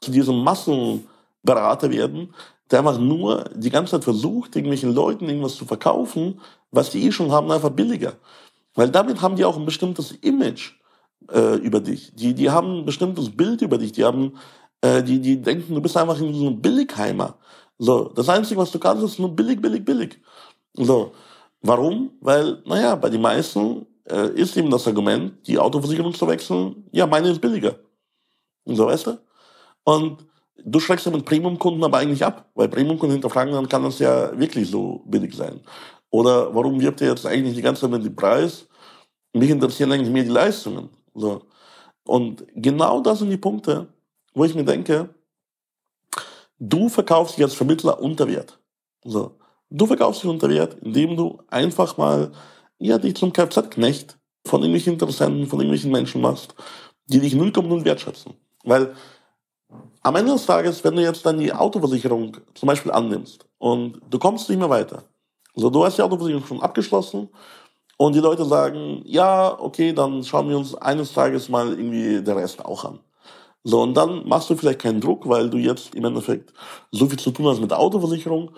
zu 0.01 0.11
diesem 0.11 0.43
Massenberater 0.43 1.91
werden, 1.91 2.35
der 2.71 2.81
einfach 2.81 2.99
nur 2.99 3.45
die 3.55 3.71
ganze 3.71 3.93
Zeit 3.93 4.05
versucht, 4.05 4.57
irgendwelchen 4.57 4.93
Leuten 4.93 5.29
irgendwas 5.29 5.55
zu 5.55 5.65
verkaufen, 5.65 6.41
was 6.73 6.91
die 6.91 7.07
eh 7.07 7.13
schon 7.13 7.31
haben, 7.31 7.51
einfach 7.51 7.71
billiger. 7.71 8.15
Weil 8.79 8.91
damit 8.91 9.21
haben 9.23 9.35
die 9.35 9.45
auch 9.45 9.57
ein 9.57 9.65
bestimmtes 9.65 10.13
Image 10.13 10.75
äh, 11.33 11.57
über 11.57 11.81
dich. 11.81 12.15
Die, 12.15 12.33
die 12.33 12.49
haben 12.49 12.79
ein 12.79 12.85
bestimmtes 12.85 13.29
Bild 13.29 13.61
über 13.61 13.77
dich. 13.77 13.91
Die 13.91 14.05
haben, 14.05 14.35
äh, 14.83 15.03
die, 15.03 15.19
die 15.21 15.43
denken, 15.43 15.75
du 15.75 15.83
bist 15.83 15.97
einfach 15.97 16.17
so 16.17 16.25
ein 16.25 16.63
Billigheimer. 16.63 17.35
So, 17.79 18.05
das 18.15 18.29
Einzige, 18.29 18.61
was 18.61 18.71
du 18.71 18.79
kannst, 18.79 19.03
ist 19.03 19.19
nur 19.19 19.35
billig, 19.35 19.61
billig, 19.61 19.85
billig. 19.85 20.21
So, 20.75 21.11
warum? 21.61 22.13
Weil, 22.21 22.63
naja, 22.67 22.95
bei 22.95 23.11
den 23.11 23.21
meisten 23.21 23.85
äh, 24.09 24.29
ist 24.35 24.57
eben 24.57 24.71
das 24.71 24.87
Argument, 24.87 25.45
die 25.49 25.59
Autoversicherung 25.59 26.15
zu 26.15 26.29
wechseln, 26.29 26.85
ja, 26.93 27.05
meine 27.05 27.31
ist 27.31 27.41
billiger. 27.41 27.81
So, 28.65 28.87
weißt 28.87 29.09
du? 29.09 29.19
Und 29.83 30.25
du 30.65 30.79
schreckst 30.79 31.05
ja 31.05 31.11
mit 31.11 31.25
Premium-Kunden 31.25 31.83
aber 31.83 31.99
eigentlich 31.99 32.25
ab, 32.25 32.49
weil 32.55 32.69
Premium-Kunden 32.69 33.15
hinterfragen, 33.15 33.55
dann 33.55 33.69
kann 33.69 33.83
das 33.83 33.99
ja 33.99 34.39
wirklich 34.39 34.71
so 34.71 35.03
billig 35.05 35.35
sein. 35.35 35.63
Oder 36.11 36.55
warum 36.55 36.81
wirbt 36.81 37.01
ihr 37.01 37.09
jetzt 37.09 37.27
eigentlich 37.27 37.55
die 37.55 37.63
ganze 37.63 37.83
Zeit 37.83 37.91
mit 37.91 38.05
dem 38.05 38.17
Preis? 38.17 38.67
Mich 39.33 39.51
interessieren 39.51 39.93
eigentlich 39.93 40.11
mehr 40.11 40.25
die 40.25 40.31
Leistungen. 40.31 40.91
So. 41.15 41.43
Und 42.05 42.45
genau 42.55 43.01
das 43.01 43.19
sind 43.19 43.31
die 43.31 43.37
Punkte, 43.37 43.89
wo 44.35 44.45
ich 44.45 44.55
mir 44.55 44.65
denke, 44.65 45.11
du 46.59 46.89
verkaufst 46.89 47.37
dich 47.37 47.45
als 47.45 47.55
Vermittler 47.55 48.01
unter 48.01 48.27
Wert. 48.27 48.59
So. 49.05 49.39
Du 49.71 49.87
verkaufst 49.87 50.23
dich 50.23 50.31
unter 50.31 50.49
Wert, 50.49 50.79
indem 50.83 51.17
du 51.17 51.43
einfach 51.49 51.99
mal 51.99 52.33
ja, 52.79 52.99
dich 52.99 53.17
zum 53.17 53.33
Kfz-Knecht 53.33 54.19
von 54.47 54.63
irgendwelchen 54.63 54.95
Interessenten, 54.95 55.47
von 55.47 55.59
irgendwelchen 55.61 55.93
Menschen 55.93 56.21
machst, 56.21 56.55
die 57.07 57.21
dich 57.21 57.35
0,0 57.35 57.85
wertschätzen. 57.85 58.35
Weil 58.65 58.95
am 60.03 60.17
Ende 60.17 60.33
des 60.33 60.47
Tages, 60.47 60.83
wenn 60.85 60.97
du 60.97 61.03
jetzt 61.03 61.27
dann 61.27 61.39
die 61.39 61.53
Autoversicherung 61.53 62.39
zum 62.55 62.67
Beispiel 62.67 62.93
annimmst 62.93 63.47
und 63.59 64.01
du 64.09 64.19
kommst 64.19 64.49
nicht 64.49 64.59
mehr 64.59 64.71
weiter, 64.71 65.05
also 65.59 65.71
du 65.71 65.85
hast 65.85 65.99
die 65.99 66.03
Autoversicherung 66.03 66.47
schon 66.47 66.63
abgeschlossen. 66.63 67.29
Und 67.97 68.15
die 68.15 68.21
Leute 68.21 68.45
sagen, 68.45 69.03
ja, 69.05 69.59
okay, 69.59 69.93
dann 69.93 70.23
schauen 70.23 70.49
wir 70.49 70.57
uns 70.57 70.77
eines 70.77 71.13
Tages 71.13 71.49
mal 71.49 71.71
irgendwie 71.71 72.23
der 72.23 72.37
Rest 72.37 72.65
auch 72.65 72.85
an. 72.85 73.01
So, 73.65 73.83
und 73.83 73.95
dann 73.95 74.27
machst 74.29 74.49
du 74.49 74.55
vielleicht 74.55 74.79
keinen 74.79 75.01
Druck, 75.01 75.29
weil 75.29 75.51
du 75.51 75.59
jetzt 75.59 75.97
im 75.97 76.05
Endeffekt 76.05 76.53
so 76.93 77.07
viel 77.07 77.19
zu 77.19 77.33
tun 77.33 77.47
hast 77.47 77.61
mit 77.61 77.73
der 77.73 77.81
Autoversicherung. 77.81 78.53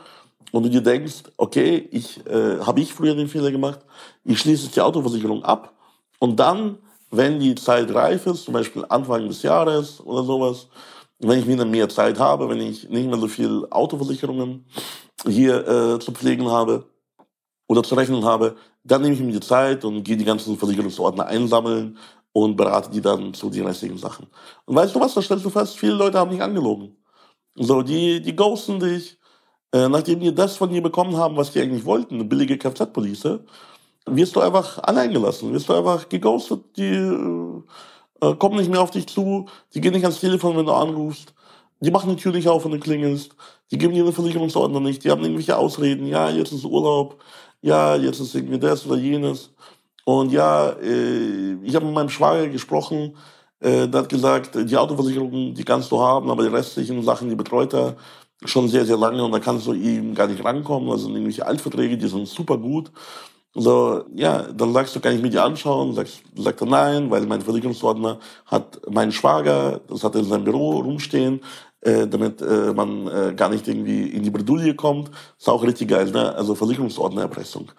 Und 0.53 0.65
du 0.65 0.69
dir 0.69 0.83
denkst, 0.83 1.23
okay, 1.39 1.89
ich 1.91 2.19
äh, 2.27 2.59
habe 2.61 2.81
ich 2.83 2.93
früher 2.93 3.15
den 3.15 3.29
Fehler 3.29 3.51
gemacht, 3.51 3.81
ich 4.25 4.39
schließe 4.39 4.69
die 4.69 4.83
Autoversicherung 4.83 5.43
ab. 5.43 5.73
Und 6.19 6.39
dann, 6.39 6.77
wenn 7.11 7.41
die 7.41 7.55
Zeit 7.55 7.95
reif 7.95 8.27
ist, 8.27 8.45
zum 8.45 8.53
Beispiel 8.53 8.85
Anfang 8.91 9.27
des 9.27 9.43
Jahres 9.43 10.05
oder 10.05 10.23
sowas, 10.23 10.69
wenn 11.21 11.39
ich 11.39 11.47
wieder 11.47 11.65
mehr 11.65 11.89
Zeit 11.89 12.19
habe, 12.19 12.49
wenn 12.49 12.61
ich 12.61 12.89
nicht 12.89 13.09
mehr 13.09 13.19
so 13.19 13.29
viel 13.29 13.67
Autoversicherungen 13.71 14.65
hier 15.27 15.67
äh, 15.67 15.99
zu 15.99 16.13
pflegen 16.13 16.49
habe 16.49 16.87
oder 17.69 17.83
zu 17.83 17.95
rechnen 17.95 18.25
habe, 18.25 18.57
dann 18.85 19.03
nehme 19.03 19.15
ich 19.15 19.21
mir 19.21 19.33
die 19.33 19.41
Zeit 19.41 19.85
und 19.85 20.03
gehe 20.03 20.17
die 20.17 20.25
ganzen 20.25 20.57
Versicherungsordner 20.57 21.27
einsammeln 21.27 21.99
und 22.33 22.57
berate 22.57 22.91
die 22.91 23.01
dann 23.01 23.35
zu 23.35 23.51
den 23.51 23.67
restlichen 23.67 23.99
Sachen. 23.99 24.27
Und 24.65 24.77
weißt 24.77 24.95
du 24.95 25.01
was, 25.01 25.15
da 25.15 25.23
stellst 25.23 25.45
du 25.45 25.51
fest, 25.51 25.79
viele 25.79 25.95
Leute 25.95 26.19
haben 26.19 26.31
dich 26.31 26.43
angelogen. 26.43 26.97
So, 27.55 27.83
die, 27.83 28.23
die 28.23 28.35
ghosten 28.35 28.81
dich, 28.81 29.19
äh, 29.73 29.89
nachdem 29.89 30.21
die 30.21 30.35
das 30.35 30.57
von 30.57 30.71
dir 30.71 30.83
bekommen 30.83 31.17
haben, 31.17 31.37
was 31.37 31.53
die 31.53 31.61
eigentlich 31.61 31.85
wollten, 31.85 32.15
eine 32.15 32.25
billige 32.25 32.57
Kfz-Police, 32.57 33.41
wirst 34.07 34.35
du 34.37 34.41
einfach 34.41 34.79
allein 34.79 35.13
gelassen, 35.13 35.53
wirst 35.53 35.69
du 35.69 35.75
einfach 35.75 36.09
geghostet, 36.09 36.77
die 36.77 36.95
äh, 36.95 37.63
äh, 38.21 38.35
kommen 38.35 38.57
nicht 38.57 38.71
mehr 38.71 38.81
auf 38.81 38.91
dich 38.91 39.07
zu, 39.07 39.47
die 39.75 39.81
gehen 39.81 39.93
nicht 39.93 40.05
ans 40.05 40.21
Telefon, 40.21 40.57
wenn 40.57 40.67
du 40.67 40.73
anrufst, 40.73 41.35
die 41.81 41.91
machen 41.91 42.11
die 42.11 42.23
Tür 42.23 42.33
nicht 42.33 42.49
auf, 42.49 42.65
wenn 42.65 42.73
du 42.73 42.79
klingelst, 42.79 43.35
die 43.71 43.79
geben 43.79 43.95
dir 43.95 44.03
eine 44.03 44.13
Versicherungsordner 44.13 44.81
nicht, 44.81 45.05
die 45.05 45.11
haben 45.11 45.23
irgendwelche 45.23 45.57
Ausreden, 45.57 46.07
ja, 46.07 46.29
jetzt 46.31 46.53
ist 46.53 46.65
Urlaub, 46.65 47.19
ja, 47.63 47.97
jetzt 47.97 48.21
ist 48.21 48.35
irgendwie 48.35 48.59
das 48.59 48.87
oder 48.87 48.97
jenes. 48.97 49.51
Und 50.05 50.33
ja, 50.33 50.71
äh, 50.71 51.55
ich 51.63 51.75
habe 51.75 51.87
mit 51.87 51.95
meinem 51.95 52.09
Schwager 52.09 52.49
gesprochen, 52.49 53.17
äh, 53.61 53.87
der 53.89 54.01
hat 54.01 54.09
gesagt, 54.09 54.57
die 54.57 54.77
Autoversicherung, 54.77 55.55
die 55.55 55.65
kannst 55.65 55.91
du 55.93 56.01
haben, 56.01 56.31
aber 56.31 56.43
die 56.43 56.49
restlichen 56.49 57.03
Sachen, 57.03 57.29
die 57.29 57.37
betreut 57.37 57.75
er 57.75 57.97
schon 58.45 58.69
sehr, 58.69 58.85
sehr 58.85 58.97
lange. 58.97 59.23
Und 59.23 59.33
da 59.33 59.39
kannst 59.39 59.67
du 59.67 59.75
ihm 59.75 60.15
gar 60.15 60.27
nicht 60.27 60.45
rankommen. 60.45 60.91
Also 60.91 61.09
irgendwelche 61.11 61.47
Altverträge, 61.47 61.99
die 61.99 62.09
sind 62.09 62.27
super 62.27 62.57
gut. 62.59 62.91
So, 63.55 64.05
ja, 64.15 64.43
dann 64.53 64.73
sagst 64.73 64.95
du, 64.95 65.01
kann 65.01 65.15
ich 65.15 65.23
mir 65.23 65.31
die 65.31 65.39
anschauen? 65.39 65.93
Sagst, 65.95 66.23
sagt 66.37 66.61
er 66.61 66.67
nein, 66.69 67.11
weil 67.11 67.27
mein 67.27 67.41
Versicherungsordner 67.41 68.21
hat 68.47 68.81
meinen 68.89 69.11
Schwager, 69.11 69.81
das 69.89 70.05
hat 70.05 70.15
er 70.15 70.21
in 70.21 70.29
seinem 70.29 70.45
Büro 70.45 70.79
rumstehen, 70.79 71.41
äh, 71.81 72.07
damit 72.07 72.41
äh, 72.43 72.73
man 72.73 73.09
äh, 73.09 73.35
gar 73.35 73.49
nicht 73.49 73.67
irgendwie 73.67 74.03
in 74.03 74.23
die 74.23 74.31
Bredouille 74.31 74.75
kommt. 74.75 75.11
Ist 75.39 75.49
auch 75.49 75.65
richtig 75.65 75.89
geil, 75.89 76.11
ne? 76.13 76.33
Also 76.37 76.55
Versicherungsordnererpressung. 76.55 77.73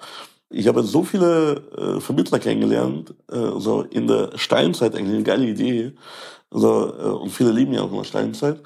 Ich 0.50 0.68
habe 0.68 0.84
so 0.84 1.04
viele 1.04 1.62
äh, 1.78 2.01
Vermittler 2.01 2.40
kennengelernt, 2.40 3.13
äh, 3.32 3.58
so 3.58 3.84
in 3.84 4.08
der 4.08 4.32
Steinzeit 4.38 4.96
eigentlich 4.96 5.16
eine 5.16 5.24
geile 5.24 5.46
Idee. 5.46 5.94
Also, 6.50 6.94
äh, 7.00 7.04
und 7.04 7.30
viele 7.30 7.51
leben 7.51 7.74
ja 7.74 7.82
auch 7.84 7.92
in 7.92 7.98
der 7.98 8.04
Steinzeit. 8.04 8.60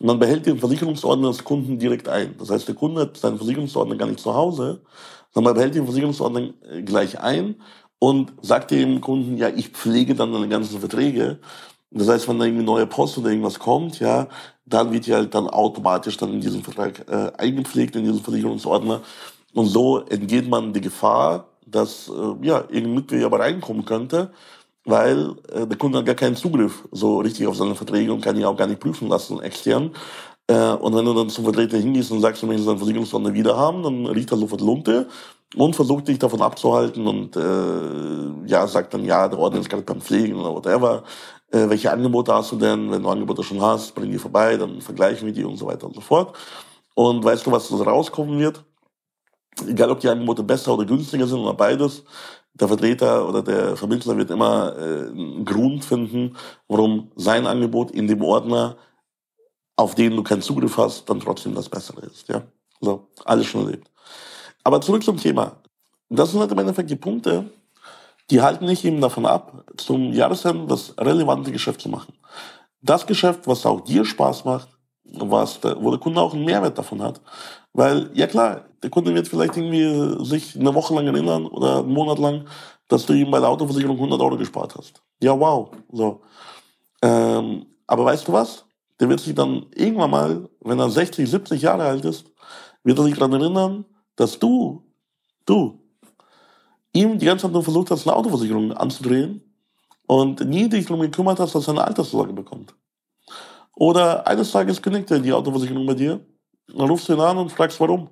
Man 0.00 0.18
behält 0.18 0.46
den 0.46 0.58
Versicherungsordner 0.58 1.28
des 1.28 1.44
Kunden 1.44 1.78
direkt 1.78 2.08
ein. 2.08 2.34
Das 2.38 2.50
heißt, 2.50 2.66
der 2.66 2.74
Kunde 2.74 3.02
hat 3.02 3.16
seinen 3.16 3.36
Versicherungsordner 3.36 3.96
gar 3.96 4.06
nicht 4.06 4.20
zu 4.20 4.34
Hause, 4.34 4.80
sondern 5.32 5.54
behält 5.54 5.74
den 5.74 5.84
Versicherungsordner 5.84 6.50
äh, 6.70 6.82
gleich 6.82 7.20
ein 7.20 7.56
und 7.98 8.32
sagt 8.42 8.70
dem 8.72 9.00
Kunden, 9.00 9.36
ja, 9.36 9.48
ich 9.48 9.68
pflege 9.68 10.14
dann 10.14 10.32
deine 10.32 10.48
ganzen 10.48 10.80
Verträge. 10.80 11.38
Das 11.90 12.08
heißt, 12.08 12.28
wenn 12.28 12.38
da 12.38 12.46
irgendwie 12.46 12.64
neue 12.64 12.86
Post 12.86 13.18
oder 13.18 13.30
irgendwas 13.30 13.58
kommt, 13.58 14.00
ja, 14.00 14.28
dann 14.64 14.92
wird 14.92 15.06
die 15.06 15.14
halt 15.14 15.34
dann 15.34 15.48
automatisch 15.48 16.16
dann 16.16 16.32
in 16.32 16.40
diesen 16.40 16.62
Vertrag 16.62 17.06
äh, 17.08 17.32
eingepflegt, 17.38 17.94
in 17.96 18.04
diesen 18.04 18.22
Versicherungsordner. 18.22 19.02
Und 19.54 19.66
so 19.66 19.98
entgeht 20.00 20.48
man 20.48 20.72
die 20.72 20.80
Gefahr, 20.80 21.48
dass 21.66 22.08
äh, 22.08 22.46
ja, 22.46 22.60
irgendein 22.68 22.94
Mitbewerber 22.94 23.40
reinkommen 23.40 23.84
könnte, 23.84 24.32
weil 24.84 25.34
äh, 25.52 25.66
der 25.66 25.78
Kunde 25.78 25.98
hat 25.98 26.06
gar 26.06 26.14
keinen 26.14 26.36
Zugriff 26.36 26.86
so 26.90 27.18
richtig 27.20 27.46
auf 27.46 27.56
seine 27.56 27.74
Verträge 27.74 28.12
und 28.12 28.20
kann 28.20 28.36
die 28.36 28.44
auch 28.44 28.56
gar 28.56 28.66
nicht 28.66 28.80
prüfen 28.80 29.08
lassen 29.08 29.40
extern. 29.40 29.92
Äh, 30.48 30.72
und 30.72 30.94
wenn 30.94 31.04
du 31.04 31.14
dann 31.14 31.30
zum 31.30 31.44
Vertreter 31.44 31.78
hingehst 31.78 32.10
und 32.10 32.20
sagst, 32.20 32.42
du 32.42 32.46
möchtest 32.46 32.68
deinen 32.68 32.78
Versicherungsordner 32.78 33.32
wieder 33.34 33.56
haben, 33.56 33.82
dann 33.82 34.06
riecht 34.06 34.30
er 34.32 34.38
sofort 34.38 34.60
Lunte 34.60 35.08
und 35.56 35.76
versucht 35.76 36.08
dich 36.08 36.18
davon 36.18 36.42
abzuhalten 36.42 37.06
und 37.06 37.36
äh, 37.36 38.48
ja, 38.48 38.66
sagt 38.66 38.94
dann, 38.94 39.04
ja, 39.04 39.28
der 39.28 39.38
Ordner 39.38 39.60
ist 39.60 39.68
gerade 39.70 39.82
beim 39.82 40.00
Pflegen 40.00 40.36
oder 40.36 40.54
whatever. 40.54 41.04
Äh, 41.50 41.68
welche 41.68 41.92
Angebote 41.92 42.34
hast 42.34 42.52
du 42.52 42.56
denn? 42.56 42.90
Wenn 42.90 43.02
du 43.02 43.08
Angebote 43.08 43.42
schon 43.42 43.60
hast, 43.60 43.94
bring 43.94 44.10
die 44.10 44.18
vorbei, 44.18 44.56
dann 44.56 44.80
vergleichen 44.80 45.26
wir 45.26 45.34
die 45.34 45.44
und 45.44 45.56
so 45.56 45.66
weiter 45.66 45.86
und 45.86 45.94
so 45.94 46.00
fort. 46.00 46.36
Und 46.94 47.24
weißt 47.24 47.46
du, 47.46 47.52
was 47.52 47.70
rauskommen 47.72 48.38
wird? 48.38 48.64
Egal, 49.66 49.90
ob 49.90 50.00
die 50.00 50.08
Angebote 50.08 50.42
besser 50.42 50.74
oder 50.74 50.86
günstiger 50.86 51.26
sind 51.26 51.38
oder 51.38 51.54
beides, 51.54 52.04
der 52.54 52.68
Vertreter 52.68 53.28
oder 53.28 53.42
der 53.42 53.76
Vermittler 53.76 54.16
wird 54.16 54.30
immer 54.30 54.76
äh, 54.76 55.08
einen 55.08 55.44
Grund 55.44 55.84
finden, 55.84 56.36
warum 56.68 57.10
sein 57.16 57.46
Angebot 57.46 57.90
in 57.90 58.06
dem 58.06 58.22
Ordner 58.22 58.76
auf 59.76 59.94
den 59.94 60.14
du 60.16 60.22
keinen 60.22 60.42
Zugriff 60.42 60.76
hast, 60.76 61.08
dann 61.08 61.20
trotzdem 61.20 61.54
das 61.54 61.68
Bessere 61.68 62.06
ist. 62.06 62.28
Ja, 62.28 62.42
so 62.80 63.08
alles 63.24 63.46
schon 63.46 63.66
erlebt. 63.66 63.90
Aber 64.64 64.80
zurück 64.80 65.02
zum 65.02 65.16
Thema. 65.16 65.56
Das 66.08 66.30
sind 66.30 66.40
halt 66.40 66.52
im 66.52 66.58
Endeffekt 66.58 66.90
die 66.90 66.96
Punkte, 66.96 67.50
die 68.30 68.42
halten 68.42 68.66
nicht 68.66 68.84
eben 68.84 69.00
davon 69.00 69.26
ab, 69.26 69.64
zum 69.76 70.12
Jahresende 70.12 70.66
das 70.66 70.94
relevante 70.98 71.50
Geschäft 71.52 71.80
zu 71.80 71.88
machen. 71.88 72.14
Das 72.80 73.06
Geschäft, 73.06 73.46
was 73.46 73.64
auch 73.66 73.80
dir 73.80 74.04
Spaß 74.04 74.44
macht, 74.44 74.68
was 75.04 75.58
wo 75.62 75.90
der 75.90 76.00
Kunde 76.00 76.20
auch 76.20 76.34
einen 76.34 76.44
Mehrwert 76.44 76.76
davon 76.76 77.02
hat. 77.02 77.20
Weil, 77.72 78.10
ja 78.14 78.26
klar, 78.26 78.66
der 78.82 78.90
Kunde 78.90 79.14
wird 79.14 79.28
vielleicht 79.28 79.56
irgendwie 79.56 80.24
sich 80.24 80.58
eine 80.58 80.74
Woche 80.74 80.94
lang 80.94 81.06
erinnern 81.06 81.46
oder 81.46 81.78
einen 81.78 81.92
Monat 81.92 82.18
lang, 82.18 82.46
dass 82.88 83.06
du 83.06 83.12
ihm 83.12 83.30
bei 83.30 83.40
der 83.40 83.48
Autoversicherung 83.48 83.96
100 83.96 84.20
Euro 84.20 84.36
gespart 84.36 84.74
hast. 84.76 85.02
Ja, 85.22 85.38
wow. 85.38 85.70
So. 85.90 86.20
Ähm, 87.02 87.66
aber 87.86 88.04
weißt 88.04 88.26
du 88.28 88.32
was? 88.32 88.64
der 89.02 89.08
wird 89.08 89.18
sich 89.18 89.34
dann 89.34 89.66
irgendwann 89.74 90.10
mal, 90.10 90.48
wenn 90.60 90.78
er 90.78 90.88
60, 90.88 91.28
70 91.28 91.60
Jahre 91.60 91.82
alt 91.82 92.04
ist, 92.04 92.24
wird 92.84 92.96
er 92.96 93.04
sich 93.04 93.14
daran 93.14 93.32
erinnern, 93.32 93.84
dass 94.14 94.38
du, 94.38 94.84
du, 95.44 95.80
ihm 96.92 97.18
die 97.18 97.26
ganze 97.26 97.42
Zeit 97.42 97.52
nur 97.52 97.64
versucht 97.64 97.90
hast, 97.90 98.06
eine 98.06 98.14
Autoversicherung 98.16 98.70
anzudrehen 98.72 99.42
und 100.06 100.48
nie 100.48 100.68
dich 100.68 100.86
darum 100.86 101.00
gekümmert 101.00 101.40
hast, 101.40 101.52
dass 101.52 101.66
er 101.66 101.72
eine 101.72 101.84
Alterssorge 101.84 102.32
bekommt. 102.32 102.76
Oder 103.74 104.24
eines 104.24 104.52
Tages 104.52 104.80
kündigt 104.80 105.10
er 105.10 105.18
die 105.18 105.32
Autoversicherung 105.32 105.84
bei 105.84 105.94
dir. 105.94 106.20
Dann 106.68 106.88
rufst 106.88 107.08
du 107.08 107.14
ihn 107.14 107.20
an 107.20 107.38
und 107.38 107.50
fragst, 107.50 107.80
warum. 107.80 108.08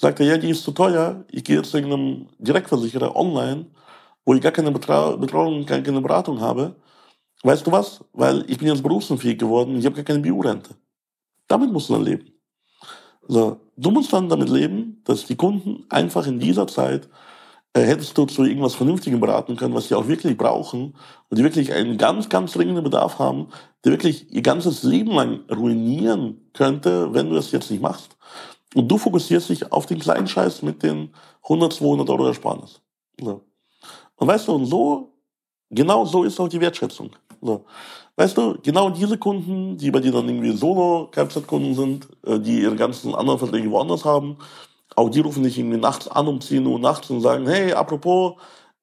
Sagt 0.00 0.18
er, 0.20 0.26
ja, 0.26 0.38
die 0.38 0.48
ist 0.48 0.64
zu 0.64 0.72
teuer. 0.72 1.26
Ich 1.30 1.44
gehe 1.44 1.60
zu 1.60 1.76
einem 1.76 2.26
Direktversicherer 2.38 3.14
online, 3.14 3.66
wo 4.24 4.32
ich 4.32 4.40
gar 4.40 4.50
keine 4.50 4.70
Betreuung, 4.70 5.66
keine 5.66 6.00
Beratung 6.00 6.40
habe. 6.40 6.74
Weißt 7.42 7.66
du 7.66 7.70
was? 7.70 8.02
Weil 8.14 8.50
ich 8.50 8.56
bin 8.56 8.68
jetzt 8.68 8.82
berufsunfähig 8.82 9.36
geworden, 9.36 9.76
ich 9.78 9.84
habe 9.84 9.96
gar 9.96 10.04
keine 10.04 10.20
Biorente. 10.20 10.70
Damit 11.48 11.70
musst 11.70 11.90
du 11.90 11.92
dann 11.92 12.04
leben. 12.04 12.32
So, 13.28 13.60
du 13.76 13.90
musst 13.90 14.10
dann 14.10 14.30
damit 14.30 14.48
leben, 14.48 15.02
dass 15.04 15.26
die 15.26 15.36
Kunden 15.36 15.84
einfach 15.90 16.26
in 16.26 16.40
dieser 16.40 16.66
Zeit 16.66 17.06
äh, 17.74 17.82
hättest 17.82 18.16
du 18.16 18.24
zu 18.24 18.44
irgendwas 18.44 18.74
Vernünftigem 18.74 19.20
beraten 19.20 19.54
können, 19.56 19.74
was 19.74 19.88
sie 19.88 19.94
auch 19.94 20.08
wirklich 20.08 20.34
brauchen 20.38 20.94
und 21.28 21.38
die 21.38 21.44
wirklich 21.44 21.74
einen 21.74 21.98
ganz, 21.98 22.30
ganz 22.30 22.52
dringenden 22.52 22.84
Bedarf 22.84 23.18
haben, 23.18 23.48
der 23.84 23.92
wirklich 23.92 24.32
ihr 24.32 24.42
ganzes 24.42 24.82
Leben 24.82 25.12
lang 25.12 25.40
ruinieren 25.50 26.50
könnte, 26.54 27.12
wenn 27.12 27.28
du 27.28 27.34
das 27.34 27.52
jetzt 27.52 27.70
nicht 27.70 27.82
machst. 27.82 28.16
Und 28.74 28.88
du 28.88 28.98
fokussierst 28.98 29.48
dich 29.48 29.72
auf 29.72 29.86
den 29.86 29.98
kleinen 29.98 30.26
Scheiß 30.26 30.62
mit 30.62 30.82
den 30.82 31.12
100, 31.44 31.72
200 31.72 32.08
Euro 32.10 32.26
Ersparnis. 32.26 32.80
So. 33.20 33.42
Und 34.16 34.28
weißt 34.28 34.48
du, 34.48 34.52
und 34.52 34.66
so, 34.66 35.12
genau 35.70 36.04
so 36.04 36.24
ist 36.24 36.38
auch 36.38 36.48
die 36.48 36.60
Wertschätzung. 36.60 37.10
So. 37.40 37.64
Weißt 38.16 38.36
du, 38.36 38.58
genau 38.62 38.90
diese 38.90 39.16
Kunden, 39.18 39.76
die 39.76 39.90
bei 39.90 40.00
dir 40.00 40.12
dann 40.12 40.28
irgendwie 40.28 40.52
Solo-Kfz-Kunden 40.52 41.74
sind, 41.74 42.08
äh, 42.26 42.38
die 42.38 42.60
ihre 42.62 42.76
ganzen 42.76 43.14
anderen 43.14 43.38
Verträge 43.38 43.70
woanders 43.70 44.04
haben, 44.04 44.36
auch 44.96 45.08
die 45.08 45.20
rufen 45.20 45.42
dich 45.42 45.58
irgendwie 45.58 45.78
nachts 45.78 46.08
an 46.08 46.28
um 46.28 46.40
10 46.40 46.66
Uhr 46.66 46.78
nachts 46.78 47.08
und 47.10 47.20
sagen, 47.20 47.46
hey, 47.46 47.72
apropos, 47.72 48.34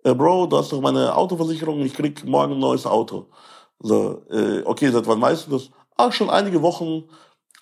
äh, 0.03 0.13
Bro, 0.13 0.47
du 0.47 0.57
hast 0.57 0.71
doch 0.71 0.81
meine 0.81 1.15
Autoversicherung, 1.15 1.81
ich 1.81 1.93
krieg 1.93 2.25
morgen 2.25 2.53
ein 2.53 2.59
neues 2.59 2.85
Auto. 2.85 3.27
So, 3.79 4.23
äh, 4.31 4.63
okay, 4.65 4.89
seit 4.89 5.05
wann 5.05 5.21
weißt 5.21 5.47
du 5.47 5.51
das? 5.51 5.69
Ach, 5.97 6.11
schon 6.11 6.29
einige 6.29 6.61
Wochen. 6.61 7.03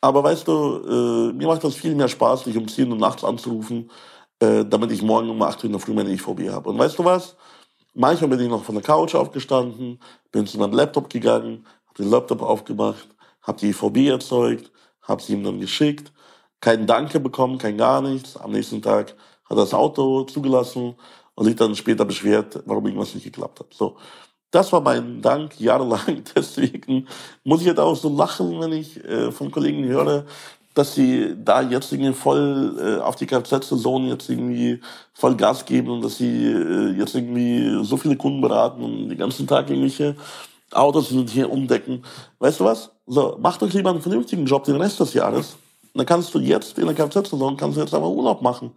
Aber 0.05 0.24
weißt 0.24 0.47
du, 0.47 0.81
äh, 0.88 1.33
mir 1.33 1.47
macht 1.47 1.63
das 1.63 1.75
viel 1.75 1.95
mehr 1.95 2.07
Spaß, 2.07 2.43
dich 2.43 2.57
um 2.57 2.67
10 2.67 2.91
Uhr 2.91 2.97
nachts 2.97 3.24
anzurufen, 3.24 3.89
äh, 4.39 4.63
damit 4.63 4.91
ich 4.91 5.01
morgen 5.01 5.29
um 5.29 5.41
8 5.41 5.59
Uhr 5.59 5.65
in 5.65 5.71
der 5.71 5.81
Früh 5.81 5.93
meine 5.93 6.12
IVB 6.12 6.50
habe. 6.51 6.69
Und 6.69 6.77
weißt 6.77 7.00
du 7.00 7.05
was? 7.05 7.35
Manchmal 7.93 8.29
bin 8.29 8.41
ich 8.41 8.50
noch 8.50 8.63
von 8.63 8.75
der 8.75 8.83
Couch 8.83 9.15
aufgestanden, 9.15 10.00
bin 10.31 10.45
zu 10.45 10.59
meinem 10.59 10.74
Laptop 10.74 11.09
gegangen, 11.09 11.65
habe 11.88 12.03
den 12.03 12.12
Laptop 12.12 12.41
aufgemacht, 12.41 13.07
habe 13.41 13.59
die 13.59 13.69
IVB 13.69 14.09
erzeugt, 14.09 14.71
habe 15.01 15.21
sie 15.21 15.33
ihm 15.33 15.43
dann 15.43 15.59
geschickt 15.59 16.12
kein 16.65 16.88
Danke 16.88 17.19
bekommen, 17.19 17.59
kein 17.59 17.77
gar 17.77 18.01
nichts. 18.01 18.38
Am 18.38 18.51
nächsten 18.51 18.81
Tag 18.81 19.15
hat 19.45 19.51
er 19.51 19.55
das 19.57 19.74
Auto 19.75 20.24
zugelassen 20.24 20.95
und 21.35 21.45
sich 21.45 21.55
dann 21.55 21.75
später 21.75 22.05
beschwert, 22.05 22.62
warum 22.65 22.85
irgendwas 22.88 23.13
nicht 23.13 23.25
geklappt 23.25 23.59
hat. 23.59 23.74
So. 23.74 23.97
Das 24.51 24.71
war 24.71 24.81
mein 24.81 25.21
Dank 25.21 25.59
jahrelang. 25.59 26.23
Deswegen 26.35 27.07
muss 27.43 27.61
ich 27.61 27.67
jetzt 27.67 27.79
auch 27.79 27.95
so 27.95 28.15
lachen, 28.15 28.59
wenn 28.59 28.71
ich 28.71 29.03
äh, 29.03 29.31
von 29.31 29.51
Kollegen 29.51 29.85
höre, 29.85 30.25
dass 30.73 30.95
sie 30.95 31.35
da 31.43 31.61
jetzt 31.61 31.91
irgendwie 31.91 32.13
voll 32.13 32.77
äh, 32.79 33.01
auf 33.01 33.15
die 33.15 33.25
Kfz-Saison 33.25 34.07
jetzt 34.07 34.29
irgendwie 34.29 34.81
voll 35.13 35.35
Gas 35.35 35.65
geben 35.65 35.89
und 35.89 36.03
dass 36.03 36.17
sie 36.17 36.45
äh, 36.45 36.91
jetzt 36.97 37.15
irgendwie 37.15 37.83
so 37.83 37.97
viele 37.97 38.17
Kunden 38.17 38.41
beraten 38.41 38.83
und 38.83 39.09
den 39.09 39.17
ganzen 39.17 39.47
Tag 39.47 39.69
irgendwelche 39.69 40.15
Autos 40.71 41.13
hier 41.29 41.49
umdecken. 41.49 42.03
Weißt 42.39 42.59
du 42.59 42.65
was? 42.65 42.91
So, 43.07 43.37
macht 43.39 43.63
euch 43.63 43.73
lieber 43.73 43.91
einen 43.91 44.01
vernünftigen 44.01 44.45
Job 44.45 44.63
den 44.65 44.75
Rest 44.75 44.99
des 44.99 45.13
Jahres 45.13 45.57
dann 45.95 46.05
kannst 46.05 46.33
du 46.33 46.39
jetzt 46.39 46.77
in 46.77 46.85
der 46.85 46.95
Kfz-Saison 46.95 47.57
kannst 47.57 47.77
du 47.77 47.81
jetzt 47.81 47.93
einfach 47.93 48.09
Urlaub 48.09 48.41
machen. 48.41 48.71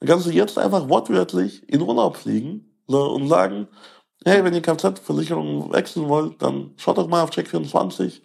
Dann 0.00 0.08
kannst 0.08 0.26
du 0.26 0.30
jetzt 0.30 0.58
einfach 0.58 0.88
wortwörtlich 0.88 1.68
in 1.68 1.82
Urlaub 1.82 2.16
fliegen 2.16 2.74
so, 2.88 3.12
und 3.12 3.28
sagen, 3.28 3.68
hey, 4.24 4.44
wenn 4.44 4.54
ihr 4.54 4.62
Kfz-Versicherung 4.62 5.72
wechseln 5.72 6.08
wollt, 6.08 6.40
dann 6.42 6.72
schaut 6.76 6.98
doch 6.98 7.08
mal 7.08 7.22
auf 7.22 7.30
Check24 7.30 8.20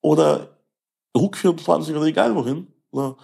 oder 0.00 0.56
Hook24 1.16 1.96
oder 1.96 2.06
egal 2.06 2.34
wohin. 2.34 2.68
So. 2.90 3.16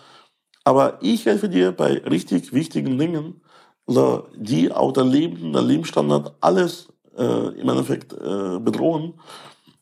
Aber 0.64 0.99
ich 1.00 1.26
helfe 1.26 1.49
dir 1.49 1.73
bei 1.73 1.94
richtig 1.99 2.52
wichtigen 2.52 2.99
Dingen, 2.99 3.40
so, 3.87 4.28
die 4.36 4.71
auch 4.71 4.93
dein 4.93 5.08
Leben, 5.08 5.52
dein 5.52 5.67
Lebensstandard, 5.67 6.34
alles 6.41 6.88
äh, 7.17 7.49
im 7.58 7.69
Endeffekt 7.69 8.12
äh, 8.12 8.58
bedrohen. 8.60 9.14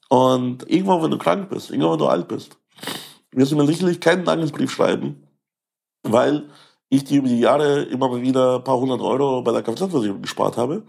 Und 0.08 0.70
irgendwann, 0.70 1.02
wenn 1.02 1.10
du 1.10 1.18
krank 1.18 1.50
bist, 1.50 1.70
irgendwann, 1.70 1.92
wenn 1.92 1.98
du 1.98 2.06
alt 2.06 2.28
bist, 2.28 2.56
wirst 3.32 3.52
du 3.52 3.56
mir 3.56 3.66
sicherlich 3.66 4.00
keinen 4.00 4.24
Dankesbrief 4.24 4.70
schreiben, 4.70 5.26
weil 6.04 6.48
ich 6.88 7.04
dir 7.04 7.18
über 7.18 7.28
die 7.28 7.40
Jahre 7.40 7.82
immer 7.82 8.20
wieder 8.22 8.56
ein 8.56 8.64
paar 8.64 8.78
hundert 8.78 9.00
Euro 9.00 9.42
bei 9.42 9.52
der 9.52 9.62
Kfz-Versicherung 9.62 10.22
gespart 10.22 10.56
habe, 10.56 10.84